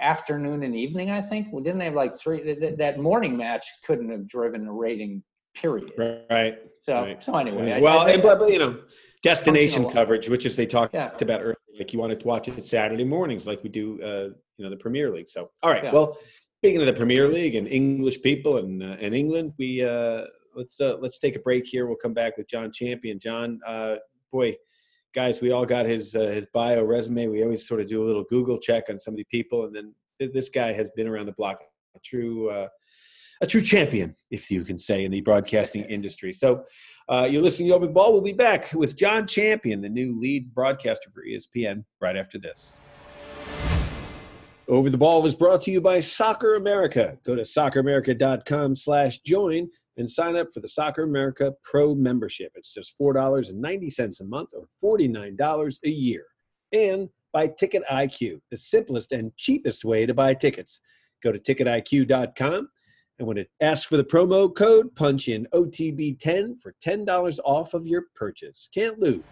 [0.00, 1.10] afternoon and evening.
[1.10, 1.48] I think.
[1.52, 2.54] Well, didn't they have like three?
[2.54, 5.22] That, that- morning match couldn't have driven a rating.
[5.54, 5.92] Period.
[5.96, 6.58] Right.
[6.82, 7.22] So right.
[7.22, 7.72] so anyway.
[7.72, 8.80] I- well, I, and but, you know,
[9.22, 11.10] destination coverage, which is they talked Yeah.
[11.18, 14.64] about earlier, like you wanted to watch it Saturday mornings, like we do, uh, you
[14.64, 15.28] know, the Premier League.
[15.28, 15.82] So, all right.
[15.82, 15.92] Yeah.
[15.92, 16.18] Well,
[16.58, 20.24] speaking of the Premier League and English people and uh, and England, we uh,
[20.56, 21.86] let's uh, let's take a break here.
[21.86, 23.18] We'll come back with Jon Champion.
[23.18, 23.96] Jon, uh,
[24.32, 24.56] boy,
[25.14, 27.28] guys, we all got his uh, his bio resume.
[27.28, 29.74] We always sort of do a little Google check on some of the people, and
[29.74, 31.60] then th- this guy has been around the block,
[31.94, 32.50] a true.
[32.50, 32.68] Uh,
[33.42, 36.32] a true champion, if you can say, in the broadcasting industry.
[36.32, 36.64] So,
[37.10, 38.12] uh, you're listening to Over the Ball.
[38.12, 42.80] We'll be back with Jon Champion, the new lead broadcaster for ESPN, right after this.
[44.68, 47.16] Over the Ball is brought to you by Soccer America.
[47.24, 52.50] Go to socceramerica.com slash join and sign up for the Soccer America Pro membership.
[52.56, 56.24] It's just $4.90 a month or $49 a year.
[56.72, 60.80] And by Ticket IQ, the simplest and cheapest way to buy tickets.
[61.22, 62.68] Go to ticketiq.com
[63.18, 67.86] and when it asks for the promo code, punch in OTB10 for $10 off of
[67.86, 68.68] your purchase.
[68.74, 69.22] Can't lose.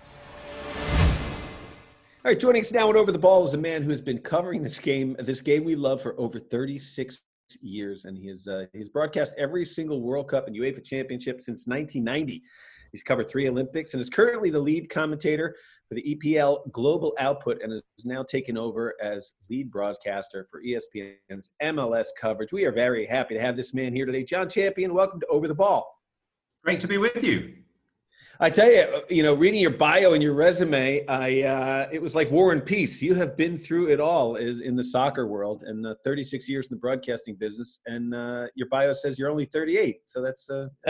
[2.24, 4.16] All right, joining us now and over the ball is a man who has been
[4.16, 7.20] covering this game, this game we love for over 36
[7.60, 11.66] years, and he has uh, he's broadcast every single World Cup and UEFA Championship since
[11.66, 12.42] 1990.
[12.92, 15.54] He's covered three Olympics and is currently the lead commentator
[15.86, 21.50] for the EPL Global Output and is now taken over as lead broadcaster for ESPN's
[21.62, 22.54] MLS coverage.
[22.54, 24.94] We are very happy to have this man here today, Jon Champion.
[24.94, 25.86] Welcome to Over the Ball.
[26.64, 27.63] Great to be with you.
[28.40, 32.16] I tell you, you know, reading your bio and your resume, I uh, it was
[32.16, 33.00] like War and Peace.
[33.00, 36.68] You have been through it all is in the soccer world, and uh, 36 years
[36.68, 37.80] in the broadcasting business.
[37.86, 40.50] And uh, your bio says you're only 38, so that's.
[40.50, 40.66] Uh,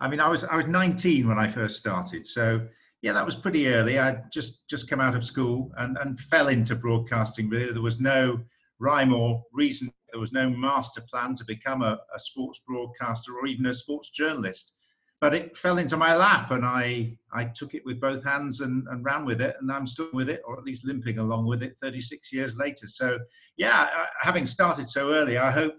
[0.00, 2.66] I mean, I was I was 19 when I first started, so
[3.02, 4.00] yeah, that was pretty early.
[4.00, 7.48] I just just come out of school and and fell into broadcasting.
[7.48, 8.40] Really, there was no
[8.80, 9.92] rhyme or reason.
[10.10, 14.10] There was no master plan to become a, a sports broadcaster or even a sports
[14.10, 14.72] journalist
[15.20, 18.86] but it fell into my lap and I, I took it with both hands and,
[18.88, 21.62] and ran with it and I'm still with it or at least limping along with
[21.62, 22.86] it 36 years later.
[22.86, 23.18] So
[23.56, 25.76] yeah, uh, having started so early, I hope,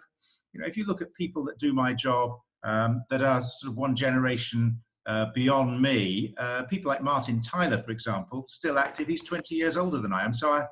[0.53, 3.71] you know, if you look at people that do my job um, that are sort
[3.71, 9.07] of one generation uh, beyond me, uh, people like Martin Tyler, for example, still active.
[9.07, 10.33] He's 20 years older than I am.
[10.33, 10.65] So I,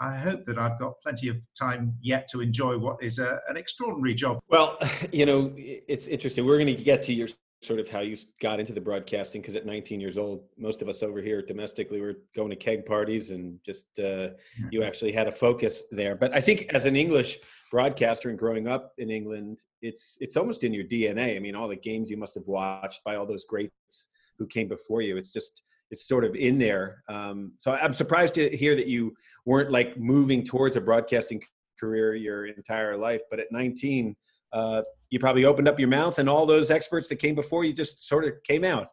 [0.00, 3.56] I hope that I've got plenty of time yet to enjoy what is a, an
[3.56, 4.40] extraordinary job.
[4.48, 4.78] Well,
[5.12, 6.44] you know, it's interesting.
[6.44, 7.28] We're going to get to your
[7.66, 10.88] sort of how you got into the broadcasting because at 19 years old most of
[10.88, 14.28] us over here domestically were going to keg parties and just uh,
[14.70, 16.14] you actually had a focus there.
[16.14, 17.38] But i think as an english
[17.70, 21.68] broadcaster and growing up in england it's it's almost in your dna i mean all
[21.68, 25.32] the games you must have watched by all those greats who came before you it's
[25.32, 27.04] just it's sort of in there.
[27.08, 31.40] Um, so i'm surprised to hear that you weren't like moving towards a broadcasting
[31.78, 33.20] career your entire life.
[33.30, 34.16] But at 19
[34.52, 37.72] uh, you probably opened up your mouth and all those experts that came before you
[37.72, 38.88] just sort of came out.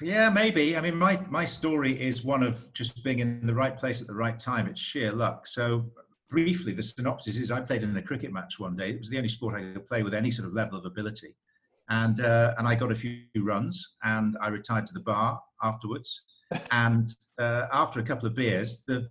[0.00, 0.76] Yeah, maybe.
[0.76, 4.06] I mean, my, my story is one of just being in the right place at
[4.06, 4.66] the right time.
[4.66, 5.46] It's sheer luck.
[5.46, 5.86] So,
[6.28, 8.90] briefly, the synopsis is I played in a cricket match one day.
[8.90, 11.34] It was the only sport I could play with any sort of level of ability.
[11.88, 16.22] And, uh, and I got a few runs and I retired to the bar afterwards.
[16.70, 17.08] And
[17.40, 19.08] uh, after a couple of beers, the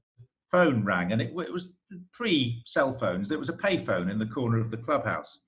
[0.53, 1.73] phone rang and it, it was
[2.13, 3.27] pre cell phones.
[3.27, 5.39] There was a payphone in the corner of the clubhouse.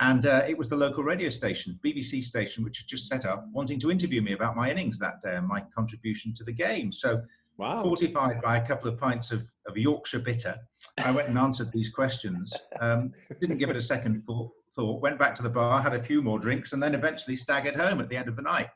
[0.00, 3.46] And uh, it was the local radio station, BBC station, which had just set up,
[3.50, 6.92] wanting to interview me about my innings that day and my contribution to the game.
[6.92, 7.22] So,
[7.56, 7.82] wow.
[7.82, 10.56] fortified by a couple of pints of, of Yorkshire bitter,
[10.98, 12.54] I went and answered these questions.
[12.80, 16.02] Um, didn't give it a second thought, thought, went back to the bar, had a
[16.02, 18.68] few more drinks, and then eventually staggered home at the end of the night.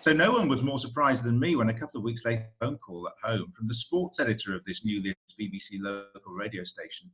[0.00, 2.64] So, no one was more surprised than me when a couple of weeks later, a
[2.64, 7.10] phone call at home from the sports editor of this newly BBC local radio station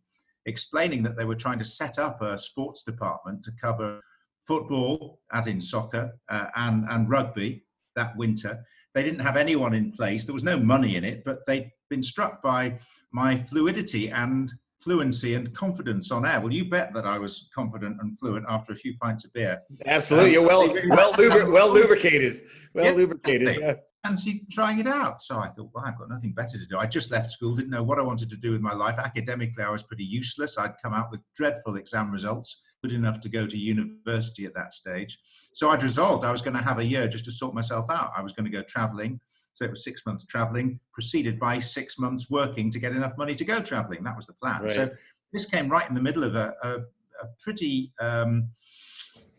[0.47, 4.01] explaining that they were trying to set up a sports department to cover
[4.47, 7.65] football, as in soccer, uh, and, and rugby
[7.97, 8.65] that winter.
[8.95, 10.25] They didn't have anyone in place.
[10.25, 12.79] There was no money in it, but they'd been struck by
[13.13, 16.41] my fluidity and fluency and confidence on air.
[16.41, 19.61] Well, you bet that I was confident and fluent after a few pints of beer.
[19.87, 22.43] Absolutely, um, you're well well, well lubricated,
[22.75, 23.59] well yeah, lubricated.
[23.61, 23.75] Yeah
[24.05, 25.21] fancy trying it out.
[25.21, 26.79] So I thought, well, I've got nothing better to do.
[26.79, 28.99] I just left school, didn't know what I wanted to do with my life.
[28.99, 30.59] Academically, I was pretty useless.
[30.59, 34.73] I'd come out with dreadful exam results, good enough to go to university at that
[34.73, 35.19] stage.
[35.53, 38.13] So I'd resolved I was going to have a year just to sort myself out.
[38.17, 39.21] I was going to go traveling.
[39.55, 43.35] So it was six months traveling, preceded by six months working to get enough money
[43.35, 44.03] to go traveling.
[44.05, 44.63] That was the plan.
[44.63, 44.71] Right.
[44.71, 44.91] So
[45.33, 48.49] this came right in the middle of a, a, a pretty um,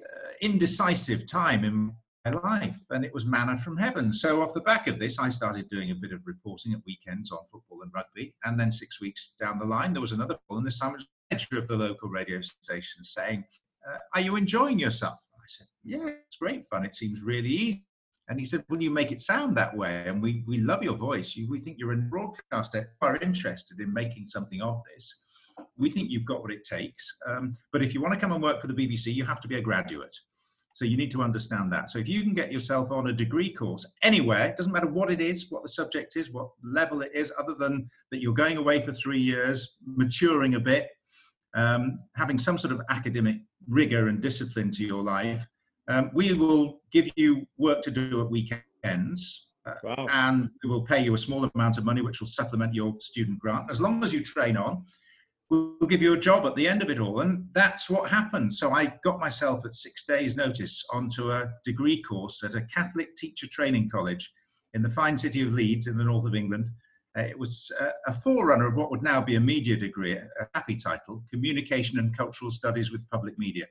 [0.02, 1.96] uh, indecisive time in
[2.30, 4.14] life, and it was manna from heaven.
[4.14, 7.32] So, off the back of this, I started doing a bit of reporting at weekends
[7.32, 8.36] on football and rugby.
[8.44, 10.98] And then six weeks down the line, there was another call, and this time it
[10.98, 13.44] was the manager of the local radio station saying,
[13.90, 15.20] uh, Are you enjoying yourself?
[15.36, 16.86] I said, Yeah, it's great fun.
[16.86, 17.86] It seems really easy.
[18.30, 20.04] And he said, Will you make it sound that way?
[20.06, 21.36] And we, we love your voice.
[21.36, 25.22] You, we think you're a broadcaster, are interested in making something of this.
[25.78, 27.18] We think you've got what it takes.
[27.28, 29.48] Um, but if you want to come and work for the BBC, you have to
[29.48, 30.16] be a graduate.
[30.74, 31.90] So you need to understand that.
[31.90, 35.12] So if you can get yourself on a degree course anywhere, it doesn't matter what
[35.12, 38.58] it is, what the subject is, what level it is, other than that you're going
[38.58, 40.90] away for three years, maturing a bit,
[41.56, 45.46] um, having some sort of academic rigor and discipline to your life,
[45.90, 49.48] um, we will give you work to do at weekends.
[49.66, 50.08] Uh, wow.
[50.10, 53.40] And we will pay you a small amount of money, which will supplement your student
[53.40, 53.70] grant.
[53.70, 54.86] As long as you train on,
[55.52, 57.20] we'll give you a job at the end of it all.
[57.20, 58.54] And that's what happened.
[58.54, 63.16] So I got myself at six days' notice onto a degree course at a Catholic
[63.18, 64.32] teacher training college
[64.74, 66.70] in the fine city of Leeds in the north of England.
[67.18, 70.48] Uh, it was a, a, forerunner of what would now be a media degree, a
[70.56, 73.66] happy title, Communication and Cultural Studies with Public Media,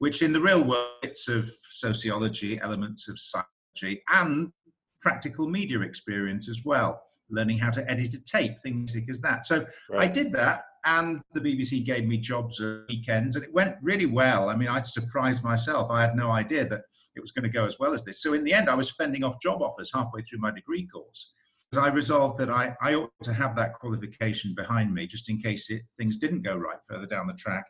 [0.00, 4.50] which in the real world, it's of sociology, elements of psychology, and
[5.00, 7.00] practical media experience as well,
[7.30, 9.44] learning how to edit a tape, things like that.
[9.44, 10.02] So right.
[10.02, 14.06] I did that and the BBC gave me jobs at weekends, and it went really
[14.06, 14.48] well.
[14.48, 15.90] I mean, I surprised myself.
[15.90, 16.82] I had no idea that
[17.16, 18.22] it was going to go as well as this.
[18.22, 21.32] So in the end, I was fending off job offers halfway through my degree course.
[21.70, 25.40] Because I resolved that I, I ought to have that qualification behind me just in
[25.40, 27.64] case it, things didn't go right further down the track.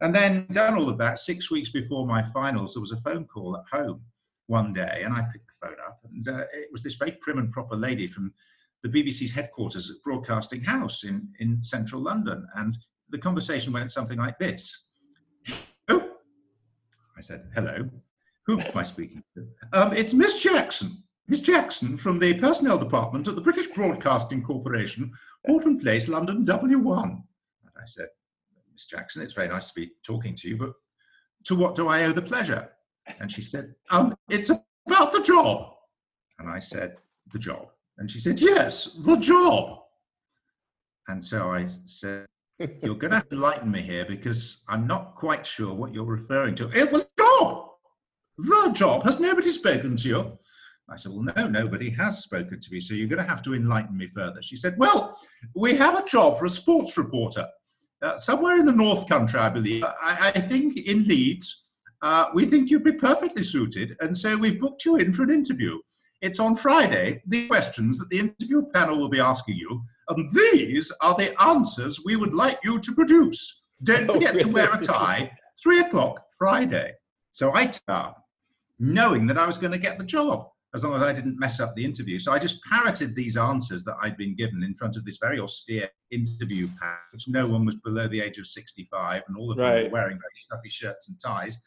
[0.00, 3.24] And then done all of that, six weeks before my finals, there was a phone
[3.24, 4.02] call at home
[4.46, 7.38] one day, and I picked the phone up, and uh, it was this very prim
[7.38, 8.32] and proper lady from
[8.82, 12.46] the BBC's headquarters at Broadcasting House in, in central London.
[12.56, 12.76] And
[13.10, 14.84] the conversation went something like this
[15.88, 16.10] Oh,
[17.16, 17.88] I said, hello.
[18.46, 19.46] Who am I speaking to?
[19.72, 21.02] Um, it's Miss Jackson.
[21.28, 25.12] Miss Jackson from the personnel department at the British Broadcasting Corporation,
[25.46, 27.04] Portland Place, London, W1.
[27.04, 27.22] And
[27.76, 28.08] I said,
[28.72, 30.72] Miss Jackson, it's very nice to be talking to you, but
[31.44, 32.70] to what do I owe the pleasure?
[33.20, 35.74] And she said, um, it's about the job.
[36.38, 36.96] And I said,
[37.32, 37.68] the job.
[37.98, 39.80] And she said, yes, the job.
[41.08, 42.26] And so I said,
[42.58, 46.04] you're going to have to enlighten me here because I'm not quite sure what you're
[46.04, 46.70] referring to.
[46.76, 47.68] It was job.
[48.38, 49.04] The job.
[49.04, 50.38] Has nobody spoken to you?
[50.90, 53.54] I said, Well, no, nobody has spoken to me, so you're going to have to
[53.54, 54.42] enlighten me further.
[54.42, 55.18] She said, Well,
[55.54, 57.46] we have a job for a sports reporter
[58.02, 59.84] uh, somewhere in the North Country, I believe.
[59.84, 61.60] I, I think in Leeds.
[62.02, 65.30] Uh, we think you'd be perfectly suited, and so we've booked you in for an
[65.30, 65.78] interview.
[66.22, 70.92] It's on Friday, the questions that the interview panel will be asking you, and these
[71.00, 73.62] are the answers we would like you to produce.
[73.82, 76.92] Don't oh, forget to wear a tie, three o'clock Friday.
[77.32, 78.24] So I turned up
[78.78, 81.58] knowing that I was going to get the job as long as I didn't mess
[81.58, 82.20] up the interview.
[82.20, 85.40] So I just parroted these answers that I'd been given in front of this very
[85.40, 89.56] austere interview panel, which no one was below the age of 65, and all of
[89.56, 89.84] them right.
[89.84, 91.58] were wearing very stuffy shirts and ties.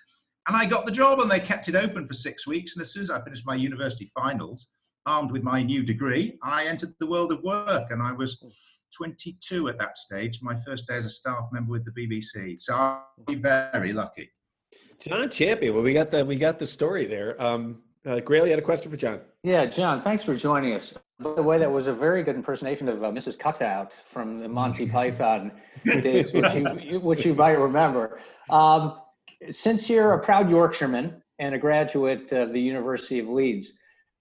[0.48, 2.76] And I got the job, and they kept it open for six weeks.
[2.76, 4.70] And as soon as I finished my university finals,
[5.06, 8.38] armed with my new degree, I entered the world of work, and I was
[8.96, 12.62] 22 at that stage, my first day as a staff member with the BBC.
[12.62, 14.30] So I'm very lucky.
[15.00, 15.74] Jon Champion.
[15.74, 17.42] Well, we got the we got the story there.
[17.42, 19.20] Um, uh, Grayle, you had a question for Jon.
[19.44, 20.94] Yeah, Jon, thanks for joining us.
[21.20, 23.40] By the way, that was a very good impersonation of uh, Mrs.
[23.40, 25.52] Cutout from the Monty Python
[25.86, 28.20] days, which you, which you might remember.
[28.50, 29.00] Um,
[29.52, 33.74] since you're a proud Yorkshireman and a graduate of the University of Leeds,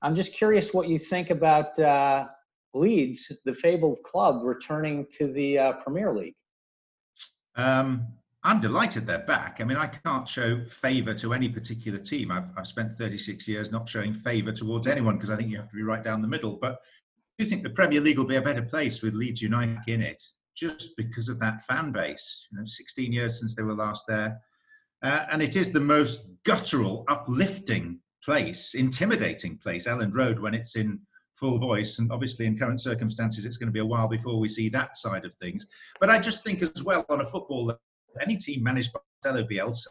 [0.03, 2.27] I'm just curious what you think about uh,
[2.75, 6.35] Leeds, the fabled club, returning to the uh, Premier League.
[7.57, 8.07] Um,
[8.43, 9.59] I'm delighted they're back.
[9.61, 12.31] I mean, I can't show favour to any particular team.
[12.31, 15.71] I've, I've spent 36 years not showing favour towards anyone because I think you have
[15.71, 16.59] to be right down the middle.
[16.61, 16.81] But
[17.41, 20.03] I do think the Premier League will be a better place with Leeds United in
[20.03, 20.23] it
[20.55, 22.47] just because of that fan base.
[22.53, 24.39] You know, 16 years since they were last there.
[25.05, 30.77] Uh, and it is the most guttural, uplifting place, intimidating place, Elland Road, when it's
[30.77, 30.99] in
[31.35, 31.99] full voice.
[31.99, 34.97] And obviously, in current circumstances, it's going to be a while before we see that
[34.97, 35.67] side of things.
[36.01, 37.81] But I just think, as well, on a football level,
[38.23, 39.89] any team managed by Marcelo Bielsa,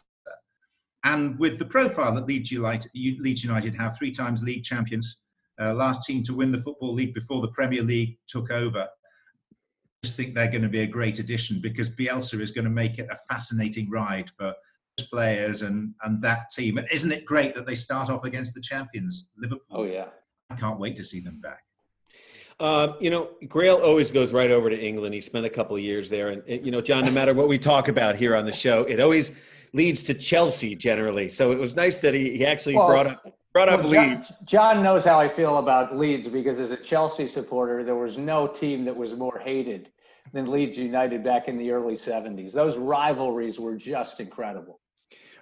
[1.04, 5.18] and with the profile that Leeds United, Leeds United have, three times league champions,
[5.60, 8.86] uh, last team to win the Football League before the Premier League took over, I
[10.02, 12.98] just think they're going to be a great addition because Bielsa is going to make
[12.98, 14.54] it a fascinating ride for
[15.02, 16.78] players and, and that team.
[16.78, 19.64] And isn't it great that they start off against the champions, Liverpool?
[19.70, 20.06] Oh, yeah.
[20.50, 21.60] I can't wait to see them back.
[22.60, 25.12] Uh, you know, Grayle always goes right over to England.
[25.12, 27.04] He spent a couple of years there, and, and you know, Jon.
[27.04, 29.32] No matter what we talk about here on the show, it always
[29.72, 31.28] leads to Chelsea generally.
[31.28, 34.28] So it was nice that he, he actually well, brought up brought up well, Leeds.
[34.44, 38.18] Jon, Jon knows how I feel about Leeds because as a Chelsea supporter, there was
[38.18, 39.90] no team that was more hated
[40.32, 42.52] than Leeds United back in the early '70s.
[42.52, 44.78] Those rivalries were just incredible.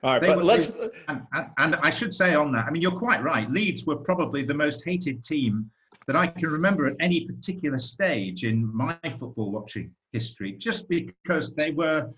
[0.03, 0.73] All right, they but let's.
[1.09, 1.23] And,
[1.59, 3.49] and I should say on that, I mean, you're quite right.
[3.51, 5.71] Leeds were probably the most hated team
[6.07, 11.55] that I can remember at any particular stage in my football watching history, just because
[11.55, 12.11] they were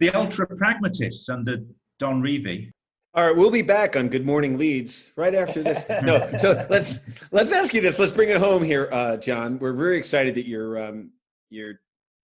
[0.00, 1.58] the ultra pragmatists under
[1.98, 2.72] Don Revie.
[3.14, 5.84] All right, we'll be back on Good Morning Leeds right after this.
[6.02, 7.00] no, so let's
[7.30, 7.98] let's ask you this.
[7.98, 9.58] Let's bring it home here, uh, Jon.
[9.58, 11.10] We're very excited that you're um,
[11.48, 11.80] you're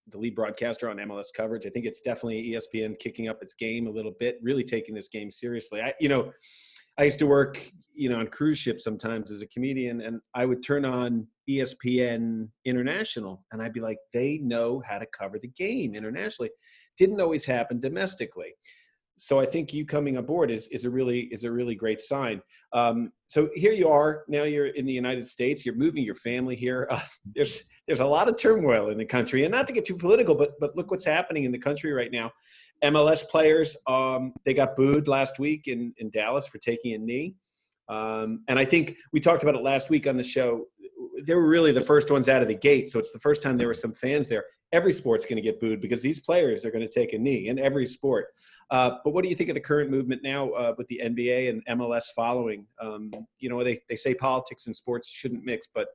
[0.09, 1.67] the lead broadcaster on MLS coverage.
[1.67, 5.09] I think it's definitely ESPN kicking up its game a little bit, really taking this
[5.09, 5.81] game seriously.
[5.81, 6.33] I, you know,
[6.99, 7.59] I used to work,
[7.95, 12.49] you know, on cruise ships sometimes as a comedian, and I would turn on ESPN
[12.65, 16.51] International, and I'd be like, they know how to cover the game internationally.
[16.99, 18.55] Didn't always happen domestically.
[19.23, 22.43] So I think you coming aboard is is a really is a really great sign.
[22.73, 24.43] Um, so here you are now.
[24.43, 25.65] You're in the United States.
[25.65, 26.89] You're moving your family here.
[26.93, 26.99] Uh,
[27.37, 30.35] there's there's a lot of turmoil in the country, and not to get too political,
[30.35, 32.33] but but look what's happening in the country right now.
[32.83, 37.37] MLS players, um, they got booed last week in, in Dallas for taking a knee.
[37.89, 40.67] Um, and I think we talked about it last week on the show.
[41.21, 42.91] They were really the first ones out of the gate.
[42.91, 44.45] So it's the first time there were some fans there.
[44.73, 47.49] Every sport's going to get booed because these players are going to take a knee
[47.49, 48.29] in every sport.
[48.71, 51.51] Uh, but what do you think of the current movement now uh, with the NBA
[51.51, 52.67] and MLS following?
[52.81, 55.89] Um, you know, they, they say politics and sports shouldn't mix, but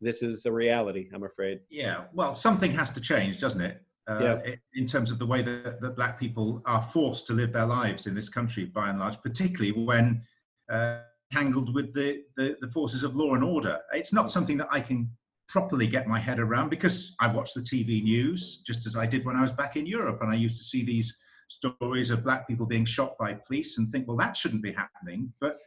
[0.00, 1.60] this is a reality, I'm afraid.
[1.70, 3.82] Yeah, well, something has to change, doesn't it?
[4.10, 4.54] uh, yeah.
[4.74, 8.06] in terms of the way that, that, black people are forced to live their lives
[8.06, 10.22] in this country by and large, particularly when
[10.68, 10.98] uh,
[11.32, 13.78] tangled with the, the, the forces of law and order.
[13.92, 15.10] It's not something that I can
[15.48, 19.24] properly get my head around because I watch the TV news just as I did
[19.24, 21.16] when I was back in Europe, and I used to see these
[21.48, 25.32] stories of black people being shot by police and think, well, that shouldn't be happening.
[25.40, 25.58] But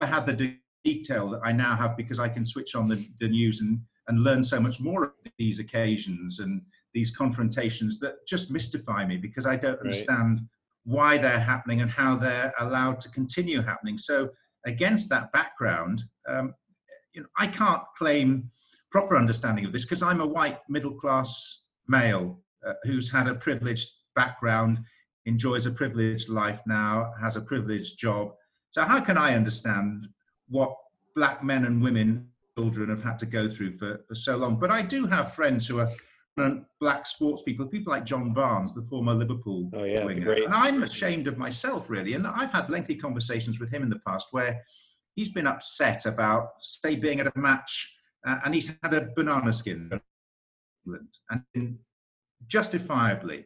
[0.00, 3.28] I had the detail that I now have because I can switch on the, the
[3.28, 6.62] news and, and learn so much more of these occasions and
[6.94, 9.80] these confrontations that just mystify me because I don't right.
[9.80, 10.40] understand
[10.84, 13.98] why they're happening and how they're allowed to continue happening.
[13.98, 14.30] So
[14.66, 16.54] against that background, um,
[17.12, 18.50] you know, I can't claim
[18.90, 23.34] proper understanding of this because I'm a white middle class male uh, who's had a
[23.34, 24.80] privileged background,
[25.24, 28.32] enjoys a privileged life now, has a privileged job.
[28.70, 30.08] So how can I understand
[30.48, 30.74] what
[31.14, 34.58] black men and women, children have had to go through for, for so long?
[34.58, 35.90] But I do have friends who are
[36.80, 40.32] black sports people, people like John Barnes, the former Liverpool oh, yeah, winger.
[40.32, 42.12] And I'm ashamed of myself, really.
[42.12, 44.62] And I've had lengthy conversations with him in the past where
[45.14, 47.94] he's been upset about, say, being at a match
[48.26, 49.90] uh, and he's had a banana skin
[50.86, 51.78] England, and
[52.46, 53.44] justifiably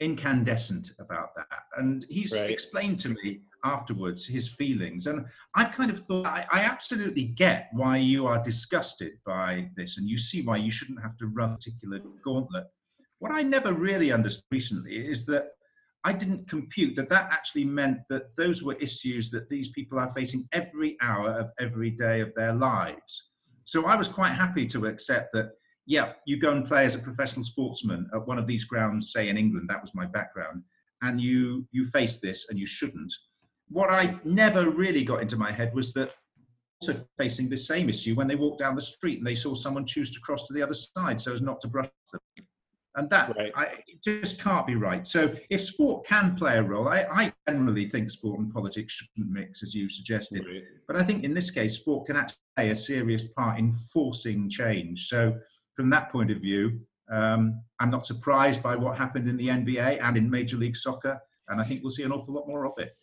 [0.00, 1.62] incandescent about that.
[1.78, 2.50] And he's right.
[2.50, 5.06] explained to me afterwards his feelings.
[5.06, 9.98] And I've kind of thought, I, I, absolutely get why you are disgusted by this,
[9.98, 12.66] and you see why you shouldn't have to run a particular gauntlet.
[13.18, 15.48] What I never really understood recently is that
[16.04, 20.10] I didn't compute that that actually meant that those were issues that these people are
[20.10, 23.30] facing every hour of every day of their lives.
[23.64, 25.50] So I was quite happy to accept that
[25.86, 29.28] yeah, you go and play as a professional sportsman at one of these grounds, say
[29.28, 30.62] in England, that was my background,
[31.02, 33.12] and you you face this and you shouldn't.
[33.68, 36.12] What I never really got into my head was that
[36.80, 39.86] also facing the same issue when they walked down the street and they saw someone
[39.86, 42.20] choose to cross to the other side so as not to brush them.
[42.96, 43.52] And that right.
[43.54, 43.68] I,
[44.02, 45.06] just can't be right.
[45.06, 49.30] So if sport can play a role, I, I, generally think sport and politics shouldn't
[49.30, 50.46] mix, as you suggested.
[50.46, 50.62] Right.
[50.86, 54.48] But I think in this case, sport can actually play a serious part in forcing
[54.48, 55.08] change.
[55.08, 55.36] So
[55.76, 60.02] from that point of view, um, I'm not surprised by what happened in the NBA
[60.02, 62.72] and in Major League Soccer, and I think we'll see an awful lot more of
[62.78, 62.96] it.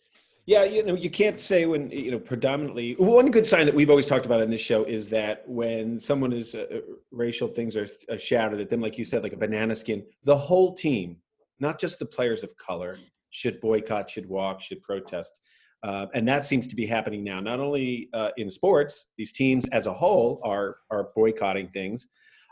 [0.46, 2.96] Yeah, you know, you can't say when you know predominantly.
[2.98, 6.34] One good sign that we've always talked about in this show is that when someone
[6.34, 9.74] is uh, racial things are, are shouted at them, like you said, like a banana
[9.74, 11.16] skin, the whole team,
[11.60, 12.98] not just the players of color,
[13.30, 15.40] should boycott, should walk, should protest.
[15.82, 17.40] Uh, and that seems to be happening now.
[17.40, 22.06] Not only uh, in sports, these teams as a whole are are boycotting things,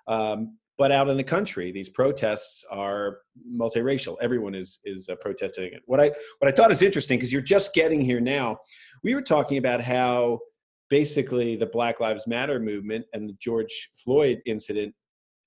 [0.07, 4.17] um, but out in the country, these protests are multiracial.
[4.21, 5.83] Everyone is is uh, protesting it.
[5.87, 8.59] What I what I thought is interesting because you're just getting here now.
[9.05, 10.41] We were talking about how
[10.89, 14.95] basically the Black Lives Matter movement and the George Floyd incident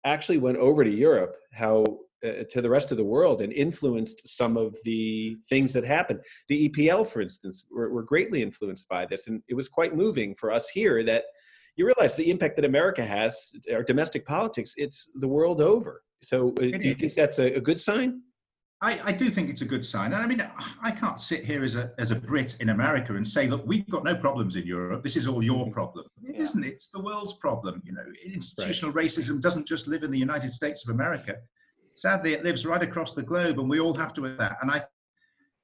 [0.06, 1.36] actually went over to Europe.
[1.51, 1.84] How
[2.26, 6.22] uh, to the rest of the world and influenced some of the things that happened.
[6.47, 10.34] The EPL, for instance, were, were greatly influenced by this, and it was quite moving
[10.34, 11.26] for us here that
[11.76, 16.03] you realize the impact that America has, our domestic politics, it's the world over.
[16.21, 18.21] So, uh, do you think that's a, a good sign?
[18.82, 20.13] I, I, do think it's a good sign.
[20.13, 20.45] And I mean,
[20.84, 23.89] I can't sit here as a, as a Brit in America and say, look, we've
[23.89, 25.01] got no problems in Europe.
[25.01, 25.73] This is all your mm-hmm.
[25.73, 26.05] problem.
[26.23, 26.43] It yeah.
[26.53, 27.82] not It's the world's problem.
[27.86, 29.05] You know, institutional right.
[29.05, 31.38] racism doesn't just live in the United States of America.
[31.93, 34.57] Sadly, it lives right across the globe, and we all have to with that.
[34.61, 34.84] And I,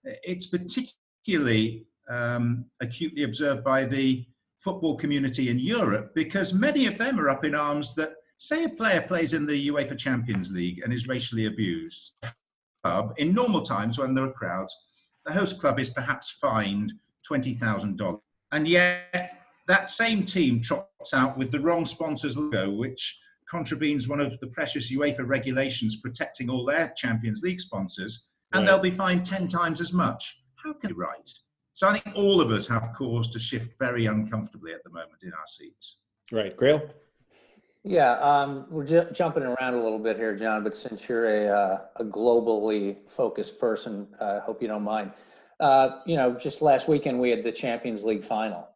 [0.04, 4.26] it's particularly um, acutely observed by the
[4.62, 8.70] football community in Europe because many of them are up in arms that, say, a
[8.70, 12.14] player plays in the UEFA Champions League and is racially abused.
[12.84, 14.76] Club, in normal times when there are crowds,
[15.26, 16.94] the host club is perhaps fined
[17.30, 18.20] $20,000.
[18.52, 24.20] And yet, that same team trots out with the wrong sponsor's logo, which contravenes one
[24.20, 28.72] of the precious UEFA regulations protecting all their Champions League sponsors, and right.
[28.72, 30.38] they'll be fined 10 times as much.
[30.56, 31.30] How can you right?
[31.74, 35.24] So I think all of us have cause to shift very uncomfortably at the moment
[35.24, 35.98] in our seats.
[36.32, 36.90] Right, Grayle.
[37.84, 40.64] Yeah, um, we're ju- jumping around a little bit here, Jon.
[40.64, 45.12] But since you're a uh, a globally focused person, I uh, hope you don't mind.
[45.60, 48.68] Uh, you know, just last weekend we had the Champions League final,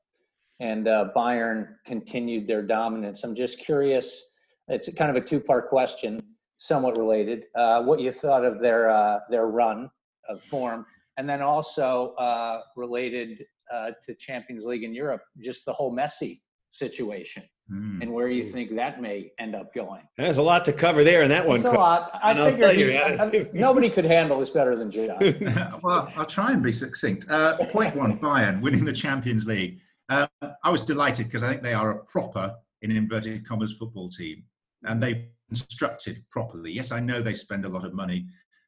[0.60, 3.24] and uh, Bayern continued their dominance.
[3.24, 4.32] I'm just curious.
[4.68, 6.24] It's kind of a two-part question,
[6.58, 7.44] somewhat related.
[7.54, 9.92] Uh, what you thought of their uh, their run
[10.28, 10.84] of form,
[11.18, 16.42] and then also uh, related uh, to Champions League in Europe, just the whole Messi
[16.72, 18.02] situation mm.
[18.02, 20.02] and where you think that may end up going.
[20.18, 21.58] There's a lot to cover there in that one.
[21.58, 22.12] It's a lot.
[22.22, 25.18] I figured you, I, nobody could handle this better than Jon.
[25.84, 27.26] well, I'll try and be succinct.
[27.30, 29.80] Uh, point one: Bayern winning the Champions League.
[30.10, 30.28] Uh,
[30.64, 34.44] I was delighted because I think they are a proper, in inverted commas, football team,
[34.84, 36.72] and they constructed properly.
[36.72, 38.28] Yes, I know they spend a lot of money,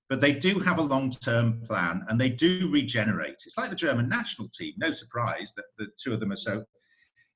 [0.09, 3.35] but they do have a long term plan and they do regenerate.
[3.45, 4.73] It's like the German national team.
[4.77, 6.63] No surprise that the two of them are so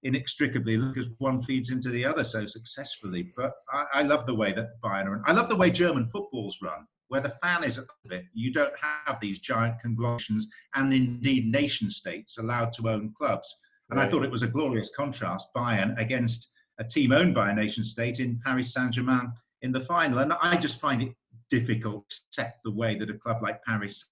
[0.03, 3.31] inextricably because one feeds into the other so successfully.
[3.35, 5.21] But I, I love the way that Bayern are.
[5.25, 8.25] I love the way German football's run, where the fan is at it.
[8.33, 13.53] You don't have these giant conglomerations and indeed nation states allowed to own clubs.
[13.89, 14.07] And right.
[14.07, 16.49] I thought it was a glorious contrast, Bayern against
[16.79, 20.19] a team owned by a nation state in Paris Saint Germain in the final.
[20.19, 21.13] And I just find it
[21.51, 24.05] difficult to accept the way that a club like Paris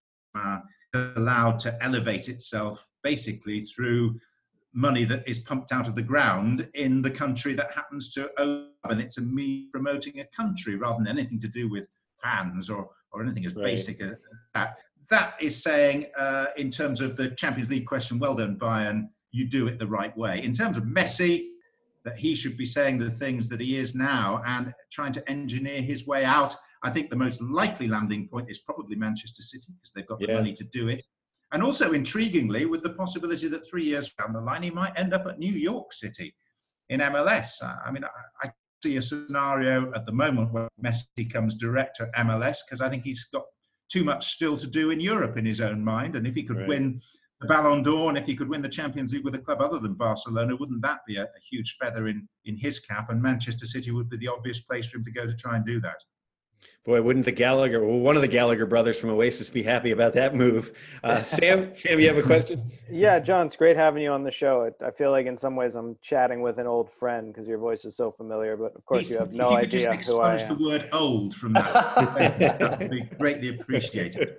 [0.94, 4.20] is allowed to elevate itself basically through
[4.74, 8.68] money that is pumped out of the ground in the country that happens to own
[8.90, 11.88] and it's a me promoting a country rather than anything to do with
[12.22, 13.66] fans or or anything as right.
[13.66, 14.14] basic as
[14.54, 14.78] that.
[15.10, 19.10] That is saying uh, in terms of the champions league question well done bayern.
[19.32, 20.44] You do it the right way.
[20.44, 21.48] In terms of messi
[22.04, 25.82] that he should be saying the things that he is now and trying to engineer
[25.82, 29.92] his way out i think the most likely landing point is probably manchester city because
[29.94, 31.04] they've got the money to do it
[31.52, 35.14] and also, intriguingly, with the possibility that three years down the line, he might end
[35.14, 36.36] up at New York City
[36.90, 37.64] in MLS.
[37.64, 38.04] I mean,
[38.44, 38.52] I,
[38.82, 43.04] see a scenario at the moment where Messi comes direct to MLS because I think
[43.04, 43.44] he's got
[43.92, 46.16] too much still to do in Europe in his own mind.
[46.16, 46.68] And if he could right.
[46.70, 47.02] win
[47.42, 49.80] the Ballon d'Or and if he could win the Champions League with a club other
[49.80, 53.10] than Barcelona, wouldn't that be a, a huge feather in, in his cap?
[53.10, 55.66] And Manchester City would be the obvious place for him to go to try and
[55.66, 56.02] do that.
[56.86, 60.14] Boy, wouldn't the Gallagher, well, one of the Gallagher brothers from Oasis, be happy about
[60.14, 60.72] that move?
[61.04, 62.64] Uh, Sam, Sam, you have a question?
[62.90, 64.72] Yeah, Jon, it's great having you on the show.
[64.84, 67.86] I feel like in some ways I'm chatting with an old friend because your voice
[67.86, 68.58] is so familiar.
[68.58, 70.58] But of course, Please, you have no you idea just who I am.
[70.58, 71.74] the word "old" from that.
[72.60, 74.38] that would be greatly appreciated.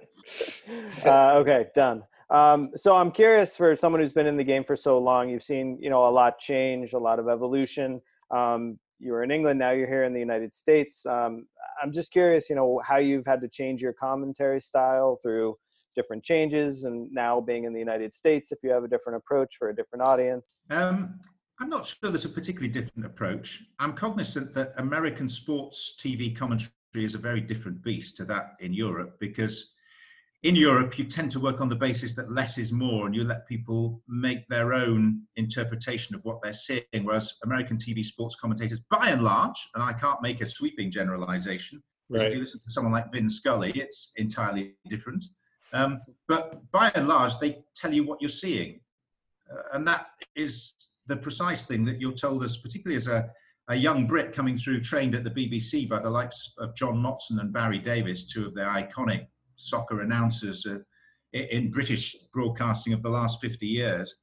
[1.05, 2.03] Uh, okay, done.
[2.31, 5.29] Um, so I'm curious for someone who's been in the game for so long.
[5.29, 8.01] You've seen, you know, a lot change, a lot of evolution.
[8.31, 11.07] Um, you were in England, now you're here in the United States.
[11.07, 11.47] Um,
[11.83, 15.57] I'm just curious, you know, how you've had to change your commentary style through
[15.97, 19.57] different changes, and now being in the United States, if you have a different approach
[19.59, 20.49] for a different audience.
[20.71, 21.19] Um,
[21.59, 23.63] I'm not sure there's a particularly different approach.
[23.79, 28.73] I'm cognizant that American sports TV commentary is a very different beast to that in
[28.73, 29.73] Europe because
[30.43, 33.25] in Europe, you tend to work on the basis that less is more and you
[33.25, 36.85] let people make their own interpretation of what they're seeing.
[37.03, 41.83] Whereas American TV sports commentators, by and large, and I can't make a sweeping generalization,
[42.09, 42.27] right.
[42.27, 45.25] if you listen to someone like Vin Scully, it's entirely different.
[45.75, 48.81] Um, but by and large, they tell you what you're seeing.
[49.53, 50.73] Uh, and that is
[51.07, 53.29] the precise thing that you're told us, particularly as a,
[53.69, 57.41] a young Brit coming through, trained at the BBC by the likes of John Motson
[57.41, 59.27] and Barry Davies, two of their iconic
[59.61, 60.79] soccer announcers uh,
[61.33, 64.15] in British broadcasting of the last 50 years,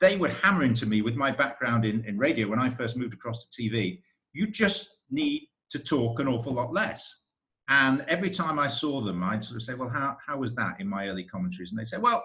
[0.00, 3.14] they would hammer into me with my background in, in radio when I first moved
[3.14, 4.00] across to TV.
[4.32, 7.22] You just need to talk an awful lot less.
[7.68, 10.80] And every time I saw them, I'd sort of say, Well, how, how was that
[10.80, 11.70] in my early commentaries?
[11.70, 12.22] And they'd say, Well,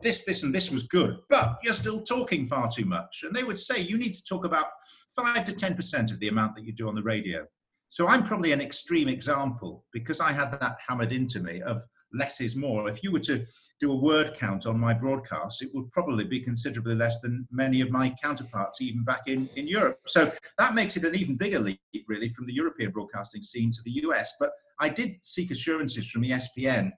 [0.00, 3.22] this, this, and this was good, but you're still talking far too much.
[3.22, 4.66] And they would say, You need to talk about
[5.14, 7.46] 5 to 10% of the amount that you do on the radio.
[7.92, 11.84] So I'm probably an extreme example because I had that hammered into me of
[12.14, 12.88] less is more.
[12.88, 13.44] If you were to
[13.80, 17.82] do a word count on my broadcast, it would probably be considerably less than many
[17.82, 19.98] of my counterparts, even back in, in Europe.
[20.06, 23.82] So that makes it an even bigger leap, really, from the European broadcasting scene to
[23.84, 24.32] the US.
[24.40, 26.92] But I did seek assurances from ESPN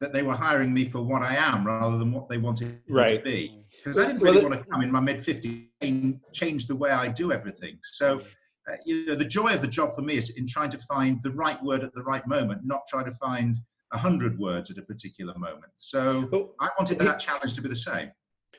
[0.00, 3.18] that they were hiring me for what I am rather than what they wanted right.
[3.18, 3.62] to be.
[3.84, 6.76] Because I didn't really well, want to come in my mid 50s and change the
[6.76, 7.78] way I do everything.
[7.92, 8.26] So mm.
[8.68, 11.20] Uh, you know, the joy of the job for me is in trying to find
[11.22, 13.58] the right word at the right moment, not trying to find
[13.92, 15.72] a hundred words at a particular moment.
[15.76, 18.10] So well, I wanted that challenge to be the same.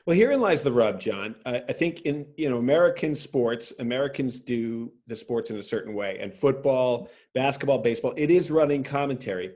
[0.06, 1.34] Well, herein lies the rub, Jon.
[1.44, 5.94] I, I, think in you know American sports, Americans do the sports in a certain
[5.94, 9.52] way, and football, basketball, baseball, it is running commentary.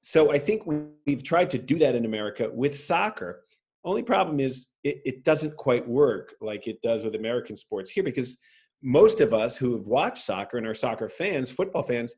[0.00, 3.44] So I think we've tried to do that in America with soccer.
[3.84, 8.04] Only problem is it, it doesn't quite work like it does with American sports here
[8.04, 8.38] because
[8.82, 12.14] most of us who have watched soccer and are soccer fans, football fans,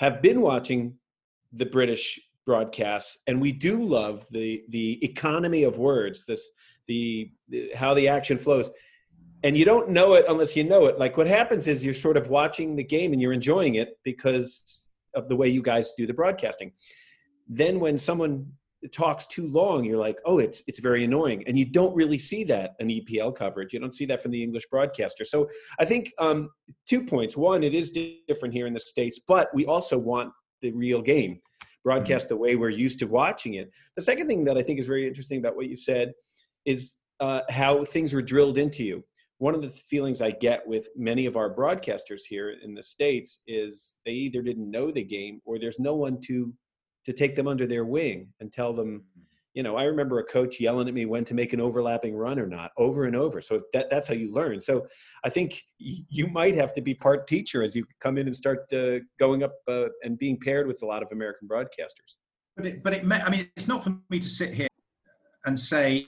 [0.00, 0.96] have been watching
[1.52, 6.50] the British broadcasts, and we do love the the economy of words, this
[6.88, 8.70] the, the how the action flows.
[9.42, 10.98] And you don't know it unless you know it.
[10.98, 14.88] Like what happens is you're sort of watching the game and you're enjoying it because
[15.14, 16.72] of the way you guys do the broadcasting.
[17.48, 18.52] Then when someone
[18.88, 22.44] talks too long, you're like, oh, it's it's very annoying, and you don't really see
[22.44, 23.72] that in EPL coverage.
[23.72, 25.24] You don't see that from the English broadcaster.
[25.24, 26.50] So I think um,
[26.88, 27.36] two points.
[27.36, 27.90] One, it is
[28.28, 31.40] different here in the states, but we also want the real game
[31.84, 32.34] broadcast mm-hmm.
[32.34, 33.70] the way we're used to watching it.
[33.96, 36.12] The second thing that I think is very interesting about what you said
[36.64, 39.04] is uh, how things were drilled into you.
[39.38, 43.40] One of the feelings I get with many of our broadcasters here in the states
[43.46, 46.52] is they either didn't know the game or there's no one to
[47.04, 49.04] to take them under their wing and tell them
[49.54, 52.38] you know, I remember a coach yelling at me when to make an overlapping run
[52.38, 53.40] or not over and over.
[53.40, 54.60] So that, that's how you learn.
[54.60, 54.86] So
[55.24, 58.72] I think you might have to be part teacher as you come in and start
[58.72, 62.16] uh, going up uh, and being paired with a lot of American broadcasters.
[62.56, 64.68] But it, but it, may, I mean, it's not for me to sit here
[65.46, 66.06] and say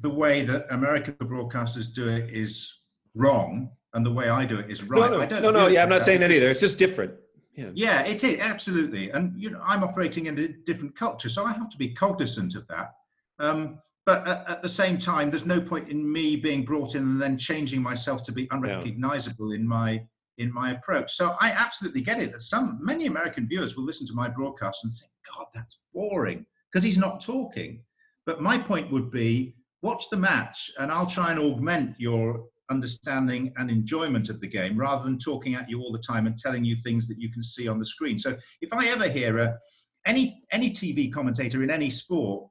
[0.00, 2.80] the way that American broadcasters do it is
[3.14, 4.98] wrong and the way I do it is right.
[4.98, 6.50] No, no, I don't no, no yeah, I'm not saying that either.
[6.50, 7.12] It's just different.
[7.54, 7.70] Yeah.
[7.74, 11.52] yeah, it is absolutely, and you know, I'm operating in a different culture, so I
[11.52, 12.92] have to be cognizant of that.
[13.38, 17.02] Um, but at, at, the same time, there's no point in me being brought in
[17.02, 19.60] and then changing myself to be unrecognizable yeah.
[19.60, 20.02] in my
[20.38, 21.12] in my approach.
[21.12, 24.84] So I absolutely get it that some many American viewers will listen to my broadcast
[24.84, 27.84] and think, "God, that's boring," because he's not talking.
[28.24, 33.52] But my point would be, watch the match, and I'll try and augment your understanding
[33.56, 36.64] and enjoyment of the game rather than talking at you all the time and telling
[36.64, 38.18] you things that you can see on the screen.
[38.18, 39.58] So if I ever hear a,
[40.06, 42.48] any any TV commentator in any sport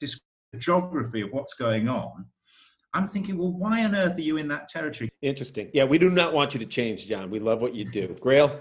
[0.00, 2.26] describe the geography of what's going on,
[2.94, 5.10] I'm thinking, well, why on earth are you in that territory?
[5.22, 5.70] Interesting.
[5.74, 7.30] Yeah, we do not want you to change, Jon.
[7.30, 8.16] We love what you do.
[8.20, 8.60] Grayle?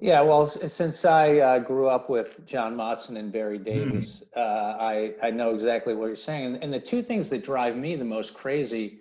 [0.00, 4.40] Yeah, well, since I uh, grew up with John Motson and Barry Davies, mm.
[4.40, 6.46] uh, I, I know exactly what you're saying.
[6.46, 9.00] And, and the two things that drive me the most crazy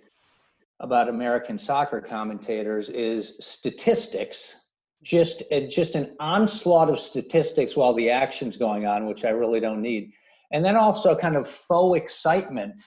[0.79, 4.55] about American soccer commentators is statistics,
[5.03, 9.81] just just an onslaught of statistics while the action's going on, which I really don't
[9.81, 10.11] need,
[10.51, 12.81] and then also kind of faux excitement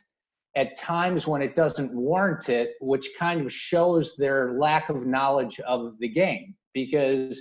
[0.57, 5.61] at times when it doesn't warrant it, which kind of shows their lack of knowledge
[5.61, 6.55] of the game.
[6.75, 7.41] Because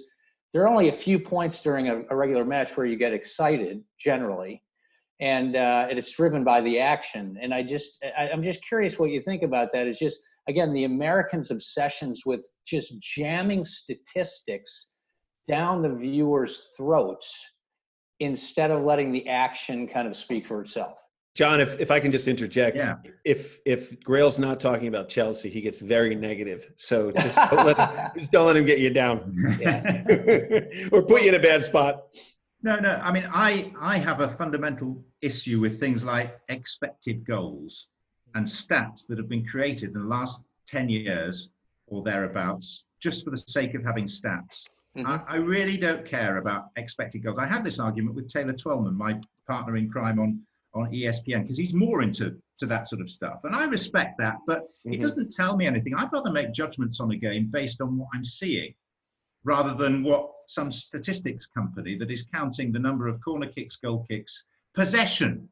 [0.54, 3.84] there are only a few points during a, a regular match where you get excited
[4.00, 4.64] generally
[5.20, 7.38] and uh, it's driven by the action.
[7.42, 9.88] And i just I, i'm just curious what you think about that.
[9.88, 10.20] Is just
[10.50, 14.90] again, the Americans' obsessions with just jamming statistics
[15.48, 17.34] down the viewers' throats
[18.20, 20.98] instead of letting the action kind of speak for itself.
[21.36, 22.96] Jon, if, if I can just interject, yeah.
[23.24, 26.72] if if Grayle's not talking about Chelsea, he gets very negative.
[26.76, 29.38] So just don't let him, just don't let him get you down,
[30.92, 32.08] or put you in a bad spot.
[32.62, 33.00] No, no.
[33.02, 37.88] I mean, I I have a fundamental issue with things like expected goals
[38.36, 41.50] and stats that have been created in the last 10 years
[41.88, 44.66] or thereabouts just for the sake of having stats.
[44.98, 45.08] Mm-hmm.
[45.08, 47.38] I, I, really don't care about expected goals.
[47.40, 50.42] I have this argument with Taylor Twellman, my partner in crime on,
[50.74, 53.42] on ESPN, because he's more into to that sort of stuff.
[53.44, 54.94] And I respect that, but mm-hmm.
[54.94, 55.94] it doesn't tell me anything.
[55.94, 58.74] I'd rather make judgments on a game based on what I'm seeing
[59.44, 64.06] rather than what some statistics company that is counting the number of corner kicks, goal
[64.10, 64.44] kicks,
[64.76, 65.48] possession,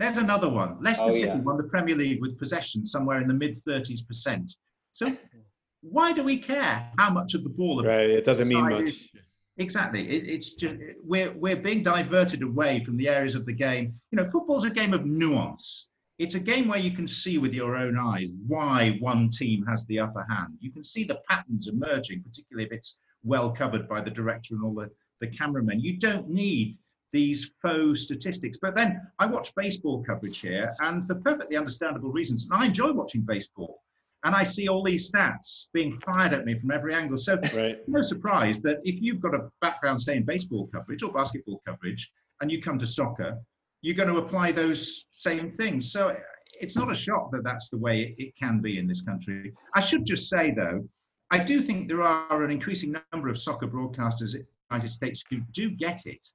[0.00, 0.78] there's another one.
[0.82, 1.36] Leicester oh, City yeah.
[1.36, 4.56] won the Premier League with possession somewhere in the mid 30s percent.
[4.94, 5.14] So
[5.82, 7.84] why do we care how much of the ball?
[7.84, 9.10] Right, it doesn't mean much.
[9.58, 10.08] Exactly.
[10.08, 13.94] It, it's just we're we're being diverted away from the areas of the game.
[14.10, 15.88] You know, football's a game of nuance.
[16.18, 19.84] It's a game where you can see with your own eyes why one team has
[19.86, 20.54] the upper hand.
[20.60, 24.64] You can see the patterns emerging, particularly if it's well covered by the director and
[24.64, 24.90] all the,
[25.20, 25.80] the cameramen.
[25.80, 26.78] You don't need
[27.12, 28.58] these faux statistics.
[28.60, 32.92] But then I watch baseball coverage here, and for perfectly understandable reasons, and I enjoy
[32.92, 33.82] watching baseball.
[34.22, 37.16] And I see all these stats being fired at me from every angle.
[37.16, 37.78] So, right.
[37.88, 42.10] no surprise that if you've got a background, say, in baseball coverage or basketball coverage,
[42.40, 43.38] and you come to soccer,
[43.82, 45.90] you're going to apply those same things.
[45.90, 46.14] So,
[46.60, 49.54] it's not a shock that that's the way it can be in this country.
[49.74, 50.86] I should just say, though,
[51.30, 55.24] I do think there are an increasing number of soccer broadcasters in the United States
[55.30, 56.28] who do get it.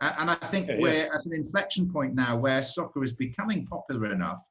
[0.00, 4.12] And I think yeah, we're at an inflection point now where soccer is becoming popular
[4.12, 4.42] enough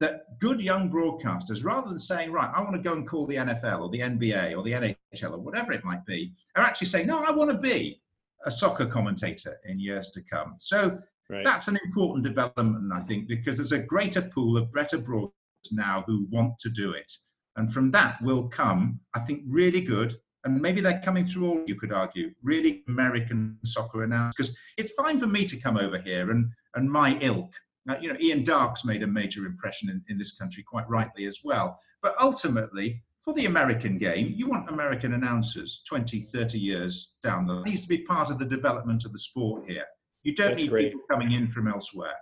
[0.00, 3.34] that good young broadcasters, rather than saying, right, I want to go and call the
[3.34, 7.06] NFL or the NBA or the NHL or whatever it might be, are actually saying,
[7.06, 8.00] no, I want to be
[8.46, 10.54] a soccer commentator in years to come.
[10.58, 11.44] So right.
[11.44, 15.32] that's an important development, I think, because there's a greater pool of better broadcasters
[15.72, 17.10] now who want to do it.
[17.56, 20.14] And from that will come, I think, really good
[20.48, 24.92] and maybe they're coming through all you could argue really american soccer announcers because it's
[24.92, 27.52] fine for me to come over here and and my ilk.
[27.88, 31.26] Uh, you know ian darke's made a major impression in, in this country quite rightly
[31.26, 31.78] as well.
[32.02, 37.54] But ultimately for the american game you want american announcers 20 30 years down the
[37.54, 37.66] line.
[37.66, 39.84] It needs to be part of the development of the sport here.
[40.22, 40.92] You don't That's need great.
[40.92, 42.16] people coming in from elsewhere.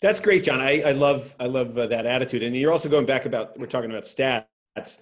[0.00, 0.60] That's great john.
[0.60, 2.42] I, I love i love uh, that attitude.
[2.42, 4.98] And you're also going back about we're talking about stats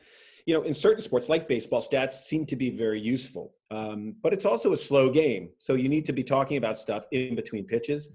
[0.47, 4.33] you know, in certain sports like baseball, stats seem to be very useful, um, but
[4.33, 5.51] it's also a slow game.
[5.59, 8.11] So you need to be talking about stuff in between pitches.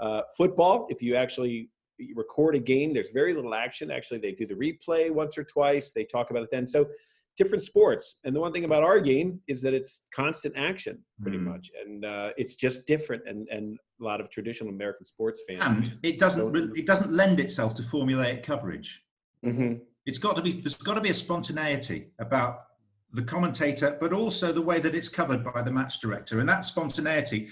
[0.00, 1.70] Uh, football, if you actually
[2.14, 3.90] record a game, there's very little action.
[3.90, 5.92] Actually, they do the replay once or twice.
[5.92, 6.66] They talk about it then.
[6.66, 6.88] So
[7.36, 8.16] different sports.
[8.24, 11.44] And the one thing about our game is that it's constant action, pretty Mm.
[11.44, 13.22] much, and uh, it's just different.
[13.26, 15.62] And and a lot of traditional American sports fans.
[15.88, 19.02] And it doesn't it doesn't lend itself to formulaic coverage.
[19.44, 19.80] Mhm.
[20.06, 22.64] It's got to be there's got to be a spontaneity about
[23.12, 26.64] the commentator, but also the way that it's covered by the match director, and that
[26.64, 27.48] spontaneity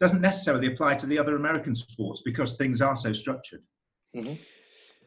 [0.00, 3.62] doesn't necessarily apply to the other American sports because things are so structured.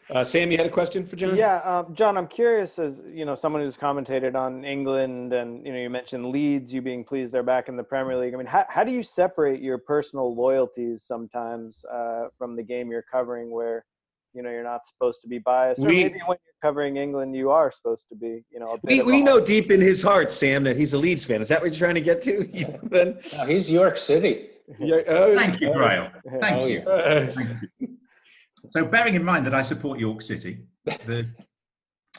[0.09, 1.36] Uh, Sam, you had a question for Jon?
[1.36, 5.73] Yeah, um, Jon, I'm curious as you know someone who's commentated on England, and you
[5.73, 8.33] know you mentioned Leeds, you being pleased they're back in the Premier League.
[8.36, 12.91] I mean, how how do you separate your personal loyalties sometimes uh, from the game
[12.91, 13.86] you're covering, where
[14.36, 17.49] you know you're not supposed to be biased, or maybe when you're covering England, you
[17.51, 18.71] are supposed to be, you know.
[18.71, 21.41] A bit We, we know deep in his heart, Sam, that he's a Leeds fan.
[21.41, 22.47] Is that what you're trying to get to?
[22.53, 23.17] You- Ben?
[23.38, 24.49] No, he's York City.
[24.79, 26.11] Yeah, oh, Thank you, oh, Grayle.
[26.39, 26.83] Thank Oh, you.
[26.88, 27.29] yeah.
[27.29, 27.88] Thank you.
[28.71, 30.65] So, bearing in mind that I support York City,
[31.05, 31.29] the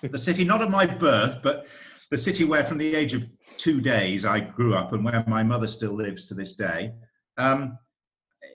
[0.02, 1.66] the city not of my birth, but
[2.12, 3.24] the city where, from the age of
[3.56, 6.92] two days, I grew up, and where my mother still lives to this day.
[7.36, 7.76] Um,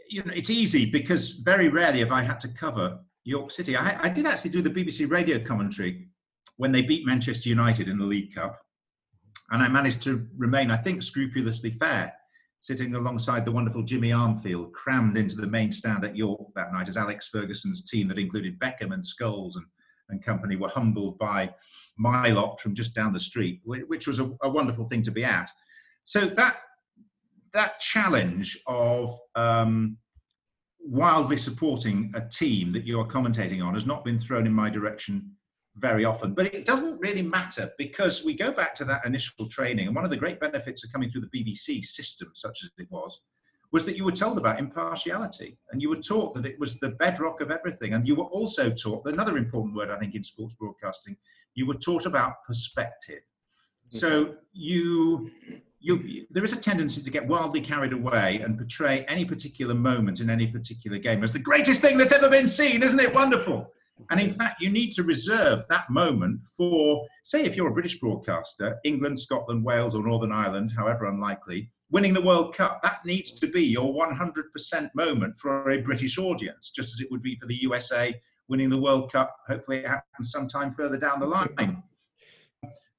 [0.09, 3.75] you know, it's easy because very rarely have I had to cover York City.
[3.75, 6.07] I, I did actually do the BBC radio commentary
[6.57, 8.59] when they beat Manchester United in the League Cup,
[9.51, 12.13] and I managed to remain, I think, scrupulously fair
[12.61, 16.87] sitting alongside the wonderful Jimmy Armfield, crammed into the main stand at York that night
[16.87, 19.65] as Alex Ferguson's team that included Beckham and Scholes and,
[20.09, 21.49] and company were humbled by
[21.97, 25.25] my lot from just down the street, which was a, a wonderful thing to be
[25.25, 25.49] at.
[26.03, 26.57] So that
[27.53, 29.97] that challenge of um,
[30.83, 34.69] wildly supporting a team that you are commentating on has not been thrown in my
[34.69, 35.31] direction
[35.77, 36.33] very often.
[36.33, 39.87] But it doesn't really matter because we go back to that initial training.
[39.87, 42.87] And one of the great benefits of coming through the BBC system, such as it
[42.89, 43.21] was,
[43.71, 46.89] was that you were told about impartiality and you were taught that it was the
[46.89, 47.93] bedrock of everything.
[47.93, 51.15] And you were also taught another important word, I think, in sports broadcasting
[51.55, 53.21] you were taught about perspective.
[53.89, 53.97] Mm-hmm.
[53.97, 55.31] So you.
[55.83, 60.19] You, there is a tendency to get wildly carried away and portray any particular moment
[60.19, 63.73] in any particular game as the greatest thing that's ever been seen, isn't it wonderful?
[64.09, 67.99] And in fact, you need to reserve that moment for, say, if you're a British
[67.99, 73.33] broadcaster, England, Scotland, Wales, or Northern Ireland, however unlikely, winning the World Cup, that needs
[73.33, 77.47] to be your 100% moment for a British audience, just as it would be for
[77.47, 78.13] the USA
[78.47, 79.35] winning the World Cup.
[79.47, 81.83] Hopefully, it happens sometime further down the line.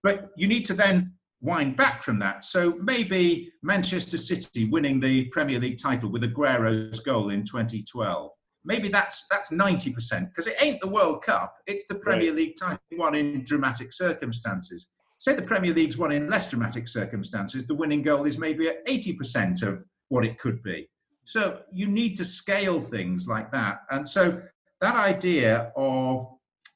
[0.03, 1.13] But you need to then
[1.43, 2.45] wind back from that.
[2.45, 8.31] So maybe Manchester City winning the Premier League title with Aguero's goal in 2012
[8.65, 12.37] maybe that's that's 90% because it ain't the World Cup, it's the Premier Right.
[12.37, 14.89] League title won in dramatic circumstances.
[15.19, 18.85] Say the Premier League's won in less dramatic circumstances, the winning goal is maybe at
[18.87, 20.89] 80% of what it could be.
[21.25, 23.83] So you need to scale things like that.
[23.91, 24.43] And so
[24.81, 26.27] that idea of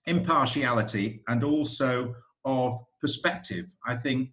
[0.06, 2.14] impartiality and also
[2.44, 4.30] of perspective, I think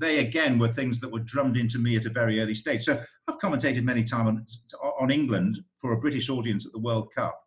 [0.00, 2.82] they again were things that were drummed into me at a very early stage.
[2.84, 7.08] So I've commentated many times on, on England for a British audience at the World
[7.14, 7.40] Cup.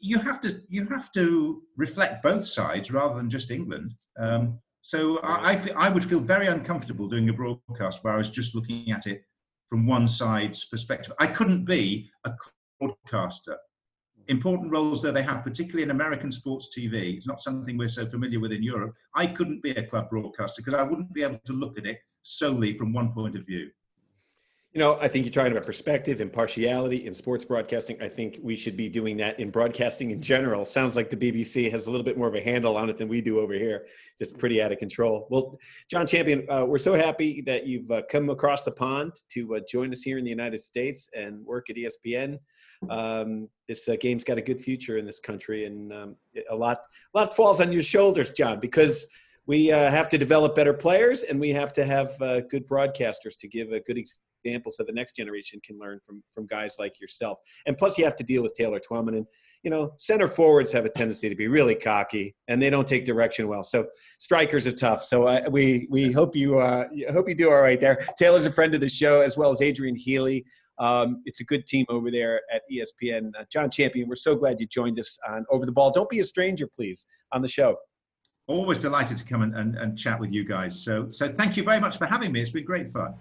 [0.00, 3.94] You have to you have to reflect both sides rather than just England.
[4.18, 8.30] Um, so I, I, I would feel very uncomfortable doing a broadcast where I was
[8.30, 9.22] just looking at it
[9.68, 11.12] from one side's perspective.
[11.18, 12.32] I couldn't be a
[12.80, 13.56] broadcaster.
[14.28, 18.06] Important roles though they have, particularly in American sports TV, it's not something we're so
[18.06, 18.94] familiar with in Europe.
[19.14, 21.98] I couldn't be a club broadcaster because I wouldn't be able to look at it
[22.22, 23.70] solely from one point of view.
[24.74, 27.96] You know, I think you're talking about perspective, impartiality in sports broadcasting.
[28.02, 30.66] I think we should be doing that in broadcasting in general.
[30.66, 33.08] Sounds like the BBC has a little bit more of a handle on it than
[33.08, 33.86] we do over here.
[34.20, 35.26] It's pretty out of control.
[35.30, 35.58] Well,
[35.90, 39.60] Jon Champion, uh, we're so happy that you've uh, come across the pond to uh,
[39.66, 42.38] join us here in the United States and work at ESPN.
[42.90, 46.16] Um, this uh, game's got a good future in this country, and um,
[46.50, 46.82] a lot,
[47.14, 49.06] a lot falls on your shoulders, Jon, because
[49.46, 53.34] we uh, have to develop better players and we have to have uh, good broadcasters
[53.38, 54.27] to give a good example
[54.70, 57.38] so the next generation can learn from from guys like yourself.
[57.66, 59.16] And plus, you have to deal with Taylor Twellman.
[59.16, 59.26] And
[59.62, 63.04] you know, center forwards have a tendency to be really cocky and they don't take
[63.04, 63.62] direction well.
[63.62, 63.86] So
[64.18, 65.04] strikers are tough.
[65.04, 68.00] So uh, we we hope you uh, hope you do all right there.
[68.18, 70.44] Taylor's a friend of the show as well as Adrian Healey.
[70.78, 73.32] Um, it's a good team over there at ESPN.
[73.38, 75.90] Uh, Jon Champion, we're so glad you joined us on Over the Ball.
[75.90, 77.76] Don't be a stranger, please, on the show.
[78.46, 80.80] Always delighted to come and, and, and chat with you guys.
[80.80, 82.40] So, so thank you very much for having me.
[82.40, 83.14] It's been great fun.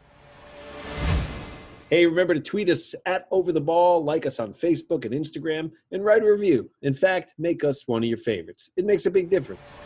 [1.90, 5.72] Hey, remember to tweet us at Over the Ball, like us on Facebook and Instagram,
[5.94, 6.70] and write a review.
[6.82, 8.72] In fact, make us one of your favorites.
[8.76, 9.80] It makes a big difference.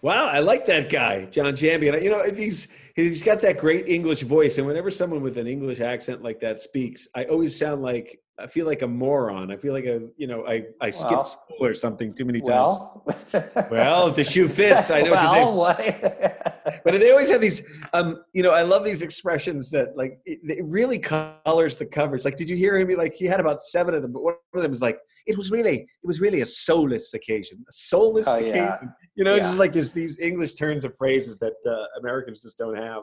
[0.00, 2.02] Wow, I like that guy, Jon Champion.
[2.02, 5.80] You know, he's he's got that great English voice, and whenever someone with an English
[5.80, 9.52] accent like that speaks, I always sound like I feel like a moron.
[9.52, 12.76] I feel like a you know I I skipped school or something too many times.
[12.78, 13.04] Well,
[13.70, 15.46] Well, if the shoe fits, I know what you're saying.
[15.46, 16.38] well, what?
[16.84, 17.60] But they always have these,
[17.92, 22.24] um, you know, I love these expressions that like it, it really colors the coverage.
[22.24, 22.88] Like, did you hear him?
[22.96, 25.50] Like, he had about seven of them, but one of them was like, it was
[25.50, 28.56] really, it was really a soulless occasion, a soulless Oh, occasion.
[28.56, 28.78] yeah.
[29.16, 29.48] You know, it's Yeah.
[29.48, 33.02] just like there's these English turns of phrases that uh, Americans just don't have.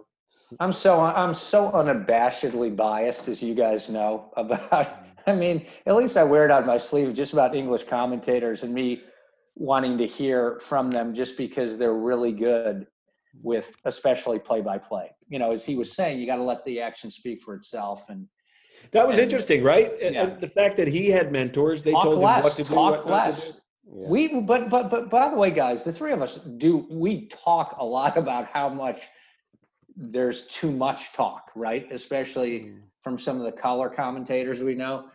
[0.60, 4.32] I'm so I'm so unabashedly biased, as you guys know.
[4.36, 4.88] About,
[5.30, 8.74] I mean, at least I wear it on my sleeve, just about English commentators and
[8.74, 9.02] me
[9.56, 12.88] wanting to hear from them, just because they're really good
[13.42, 15.12] with, especially play-by-play.
[15.28, 18.10] You know, as he was saying, you got to let the action speak for itself,
[18.10, 18.28] and
[18.92, 19.92] That was And- interesting, right?
[20.02, 20.24] Yeah.
[20.24, 22.76] and the fact that he had mentors, they talk told him what to do, talk
[23.06, 23.48] what not to less.
[23.48, 23.54] do.
[23.92, 24.08] Yeah.
[24.08, 27.76] We, but, but, but, by the way, guys, the three of us do, we talk
[27.80, 29.02] a lot about how much
[29.98, 31.92] there's too much talk, right?
[31.92, 32.82] Especially Mm.
[33.04, 35.10] from some of the color commentators we know.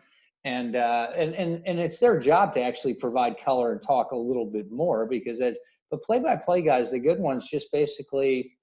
[0.44, 4.16] And, uh, and, and, and it's their job to actually provide color and talk a
[4.16, 5.58] little bit more because it's,
[5.90, 8.56] the play by play guys, the good ones, just basically,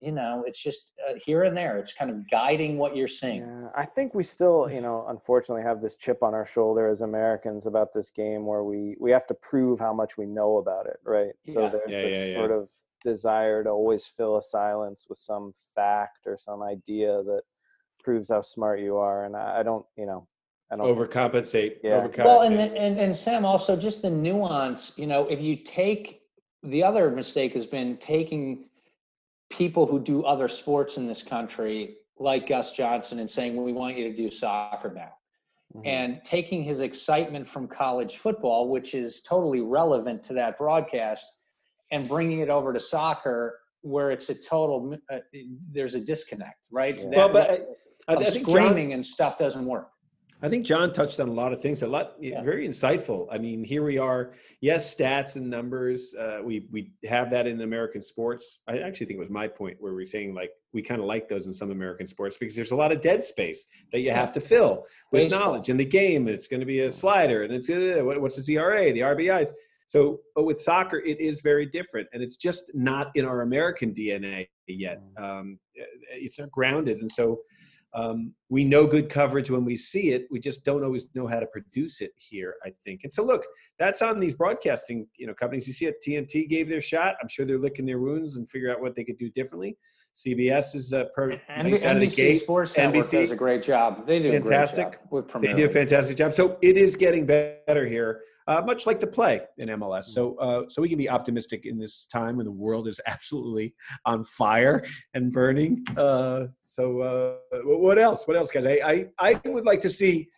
[0.00, 1.78] you know, it's just uh, here and there.
[1.78, 3.40] It's kind of guiding what you're seeing.
[3.40, 7.00] Yeah, I think we still, you know, unfortunately have this chip on our shoulder as
[7.00, 10.86] Americans about this game where we we have to prove how much we know about
[10.86, 11.32] it, right?
[11.42, 11.70] So Yeah.
[11.70, 12.32] there's Yeah, this yeah, yeah.
[12.34, 12.68] sort of
[13.04, 17.42] desire to always fill a silence with some fact or some idea that
[18.02, 20.28] proves how smart you are, and I, I don't, you know,
[20.70, 20.86] I don't.
[20.86, 21.76] Overcompensate.
[21.82, 22.00] Yeah.
[22.00, 22.24] overcompensate.
[22.24, 24.92] Well, and, and and Sam, also just the nuance.
[24.96, 26.22] You know, if you take
[26.62, 28.68] the other mistake has been taking
[29.50, 33.72] people who do other sports in this country, like Gus Johnson, and saying, "Well, we
[33.72, 35.12] want you to do soccer now,"
[35.76, 35.86] Mhm.
[35.86, 41.26] and taking his excitement from college football, which is totally relevant to that broadcast,
[41.92, 44.96] and bringing it over to soccer, where it's a total.
[45.08, 45.18] Uh,
[45.72, 46.98] there's a disconnect, right?
[46.98, 47.06] Yeah.
[47.14, 47.68] well, but That-
[48.08, 49.90] I, I, I think Jon, screaming and stuff doesn't work.
[50.42, 51.82] I think Jon touched on a lot of things.
[51.82, 52.42] A lot, Yeah.
[52.42, 53.26] very insightful.
[53.30, 54.32] I mean, here we are.
[54.60, 56.14] Yes, stats and numbers.
[56.14, 58.60] Uh, we we have that in American sports.
[58.68, 61.28] I actually think it was my point where we're saying like we kind of like
[61.28, 64.30] those in some American sports because there's a lot of dead space that you have
[64.32, 65.40] to fill with Baseball.
[65.40, 68.54] knowledge in the game, it's going to be a slider, and it's uh, what's the
[68.56, 69.50] ERA, the RBIs.
[69.88, 73.94] So, but with soccer, it is very different, and it's just not in our American
[73.94, 75.00] DNA yet.
[75.16, 75.58] Um,
[76.10, 77.40] it's not grounded, and so
[77.96, 80.26] um, we know good coverage when we see it.
[80.30, 82.54] We just don't always know how to produce it here.
[82.62, 83.44] I think, and so look,
[83.78, 85.66] that's on these broadcasting, you know, companies.
[85.66, 85.96] You see it.
[86.06, 87.16] TNT gave their shot.
[87.22, 89.78] I'm sure they're licking their wounds and figure out what they could do differently.
[90.16, 92.42] CBS is uh, per, And nice out of the NBC gate.
[92.42, 94.06] Sports Network NBC, does a great job.
[94.06, 94.92] They do a Fantastic.
[94.92, 96.32] job with They do a fantastic job.
[96.32, 100.04] So it is getting better here, uh, much like the play in MLS.
[100.04, 103.74] So, uh, so we can be optimistic in this time when the world is absolutely
[104.06, 105.84] on fire and burning.
[105.98, 108.26] Uh, so, uh, what else?
[108.26, 108.64] What else, guys?
[108.64, 110.28] I, I, I would like to see.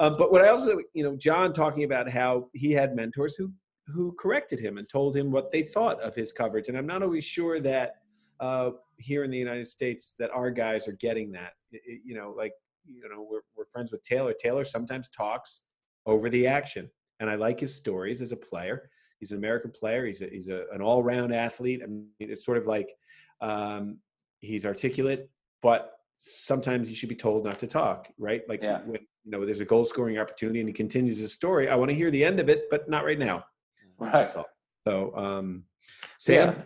[0.00, 3.52] Um, but what I also, you know, Jon talking about how he had mentors who
[3.86, 7.02] who corrected him and told him what they thought of his coverage, and I'm not
[7.02, 7.94] always sure that
[8.40, 11.52] uh, here in the United States that our guys are getting that.
[11.72, 12.52] It- it- you know, like
[12.86, 14.32] you know, we're we're friends with Taylor.
[14.32, 15.60] Taylor sometimes talks
[16.06, 18.88] over the action, and I like his stories as a player.
[19.20, 20.06] He's an American player.
[20.06, 21.80] He's a, he's a, an all round athlete.
[21.82, 22.94] I mean, it's sort of like
[23.40, 23.98] um,
[24.38, 25.28] he's articulate,
[25.60, 28.42] but sometimes he should be told not to talk, right?
[28.48, 28.80] Like Yeah.
[28.82, 31.68] when you know there's a goal scoring opportunity and he continues his story.
[31.68, 33.44] I want to hear the end of it, but not right now.
[33.98, 34.12] Right.
[34.12, 34.46] That's all.
[34.86, 35.64] So, um,
[36.18, 36.62] Sam,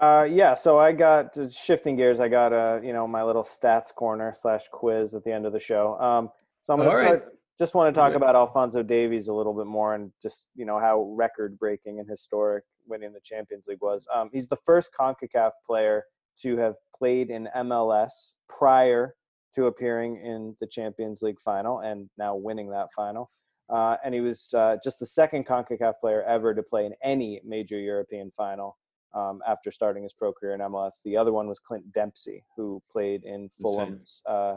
[0.00, 2.20] Uh, yeah, so I got uh, shifting gears.
[2.20, 5.52] I got a you know my little stats corner slash quiz at the end of
[5.52, 5.98] the show.
[6.00, 6.30] Um,
[6.60, 7.06] so I'm gonna All right.
[7.20, 7.38] start.
[7.56, 8.16] Just want to talk Good.
[8.16, 12.08] about Alphonso Davies a little bit more and just you know how record breaking and
[12.08, 14.08] historic winning the Champions League was.
[14.14, 16.02] Um, he's the first Concacaf player
[16.42, 19.14] to have played in MLS prior
[19.54, 23.30] to appearing in the Champions League final and now winning that final.
[23.72, 27.40] Uh, and he was uh, just the second CONCACAF player ever to play in any
[27.44, 28.76] major European final
[29.14, 31.00] um, after starting his pro career in MLS.
[31.04, 34.56] The other one was Clint Dempsey, who played in Fulham's uh,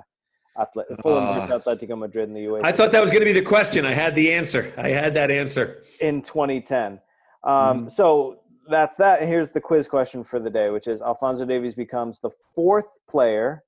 [0.60, 3.34] Atle- Fulham versus Atletico Madrid in the UEFA I thought that was going to be
[3.34, 3.86] the question.
[3.86, 4.74] I had the answer.
[4.78, 5.84] I had that answer.
[6.02, 7.00] in 2010.
[7.44, 7.92] Um, Mhm.
[7.92, 8.40] So
[8.70, 9.22] that's that.
[9.22, 13.64] Here's the quiz question for the day, which is Alphonso Davies becomes the fourth player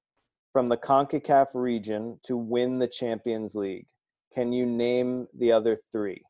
[0.51, 3.85] from the CONCACAF region to win the Champions League.
[4.33, 6.21] Can you name the other three?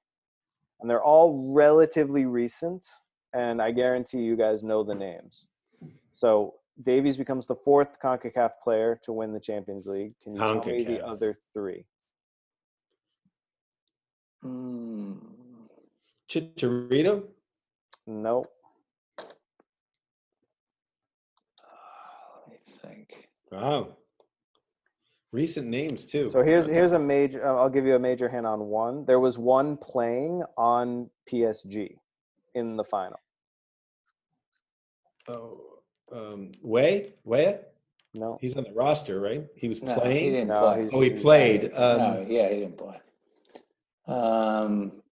[0.82, 2.86] And they're all relatively recent,
[3.34, 5.48] and I guarantee you guys know the names.
[6.12, 10.14] So Davies becomes the fourth CONCACAF player to win the Champions League.
[10.24, 11.86] Can you tell me the other three?
[14.44, 15.18] Mm.
[16.30, 17.24] Chicharito.
[18.08, 18.48] Nope.
[19.18, 19.28] Let
[22.50, 23.30] me think.
[23.52, 23.98] Wow.
[25.32, 26.28] Recent names too.
[26.28, 27.46] So here's here's a major.
[27.46, 29.06] uh, I'll give you a major hint on one.
[29.06, 31.98] There was one playing on PSG
[32.56, 33.20] in the final.
[35.28, 35.60] oh,
[36.12, 37.60] um, Way Way.
[38.16, 39.46] No, He's on the roster, right?
[39.56, 40.32] He was No, he playing.
[40.32, 40.80] didn't No, play.
[40.80, 41.72] he's- oh, he he's- played.
[41.72, 41.78] no,
[42.18, 43.00] Um, yeah, he didn't play.
[44.08, 45.04] Um,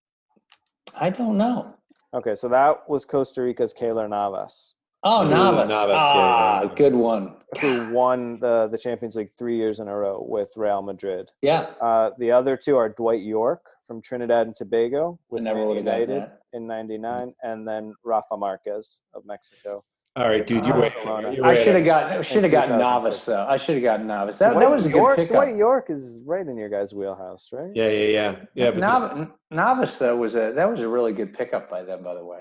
[0.96, 1.76] I don't know.
[2.16, 4.74] Okay, so that was Costa Rica's Keylor Navas,
[5.04, 5.70] Oh, Ooh, Navas.
[5.70, 6.74] Navas, yeah, ah, yeah.
[6.76, 7.36] good one.
[7.62, 11.30] who won the, the Champions League three years in a row with Real Madrid.
[11.44, 15.60] Yeah, Uh, the other two are Dwight Yorke from Trinidad and Tobago I with never
[15.60, 16.42] Man would have United that.
[16.58, 19.84] In '99, and then Rafa Marquez of Mexico.
[20.16, 20.74] all right, dude, you're
[21.06, 21.86] Ah, You're I should have ahead.
[21.86, 22.80] gotten should have gotten 2006.
[22.80, 23.46] Navas though.
[23.48, 24.40] I should have gotten Navas.
[24.40, 25.36] That, that was a good Yorke, pickup.
[25.36, 27.70] Dwight Yorke is right in your guys' wheelhouse, right?
[27.76, 28.72] Yeah, yeah, yeah, yeah.
[28.72, 28.82] But this-
[29.18, 32.26] Nav- Navas though was a that was a really good pickup by them, by the
[32.26, 32.40] way.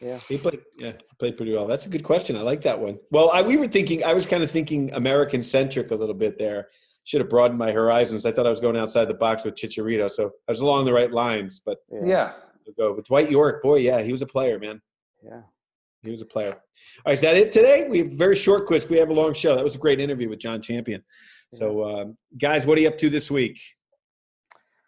[0.00, 1.66] Yeah, he played, yeah, played pretty well.
[1.66, 2.36] That's a good question.
[2.36, 2.98] I like that one.
[3.10, 6.38] Well, I, we were thinking, I was kind of thinking American centric a little bit
[6.38, 6.68] there.
[7.02, 8.24] Should have broadened my horizons.
[8.24, 10.92] I thought I was going outside the box with Chicharito, so I was along the
[10.92, 11.60] right lines.
[11.64, 11.98] But Yeah.
[12.00, 13.62] we'll go with Dwight Yorke.
[13.62, 14.80] Boy, yeah, he was a player, man.
[15.24, 15.40] yeah.
[16.04, 16.52] He was a player.
[16.52, 16.60] All
[17.06, 17.86] right, is that it today?
[17.88, 18.88] We have a very short quiz.
[18.88, 19.56] We have a long show.
[19.56, 21.02] That was a great interview with Jon Champion.
[21.52, 23.58] So, um, guys, what are you up to this week?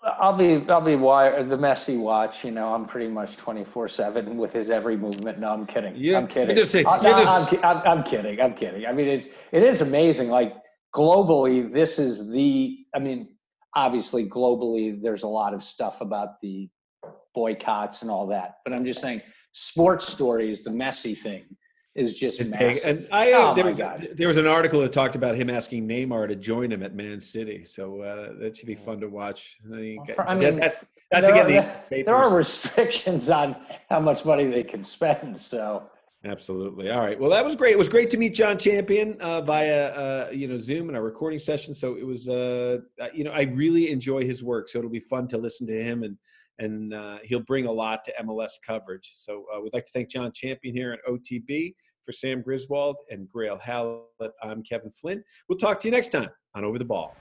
[0.03, 2.45] I'll be I'll be wi- the Messi watch.
[2.45, 5.39] You know, I'm pretty much 24 seven with his every movement.
[5.41, 5.95] No, I'm kidding.
[5.97, 6.55] Yeah, I'm kidding.
[6.57, 8.41] just saying- I- you're no, just- I'm, I'm, I'm kidding.
[8.41, 8.87] I'm kidding.
[8.87, 10.29] I mean, it's it is amazing.
[10.31, 10.55] Like
[10.95, 12.79] globally, this is the.
[12.95, 13.29] I mean,
[13.77, 16.69] obviously, globally, there's a lot of stuff about the
[17.35, 18.57] boycotts and all that.
[18.65, 19.23] But I'm just saying,
[19.53, 21.45] sports stories, the Messi thing,
[21.95, 22.83] is just It's massive.
[22.83, 22.99] big.
[22.99, 24.09] And I, uh, Oh, there, my was, God.
[24.15, 27.21] there was an article that talked about him asking Neymar to join him at Man
[27.21, 27.65] City.
[27.65, 29.59] So uh, that should be fun to watch.
[29.65, 33.57] I mean, I mean, that's, that's there, again are, the there are restrictions on
[33.89, 35.41] how much money they can spend.
[35.41, 35.91] So
[36.25, 36.91] Absolutely.
[36.91, 37.19] All right.
[37.19, 37.73] Well, that was great.
[37.73, 41.03] It was great to meet Jon Champion uh, via uh, you know Zoom and our
[41.03, 41.75] recording session.
[41.75, 44.69] So it was uh, uh, you know I really enjoy his work.
[44.69, 46.19] So it'll be fun to listen to him and
[46.61, 49.11] and uh, he'll bring a lot to MLS coverage.
[49.15, 53.29] So uh, we'd like to thank Jon Champion here at OTB for Sam Griswold and
[53.29, 54.33] Grayle Hallett.
[54.43, 55.25] I'm Kevin Flynn.
[55.49, 57.17] We'll talk to you next time on Over the Ball.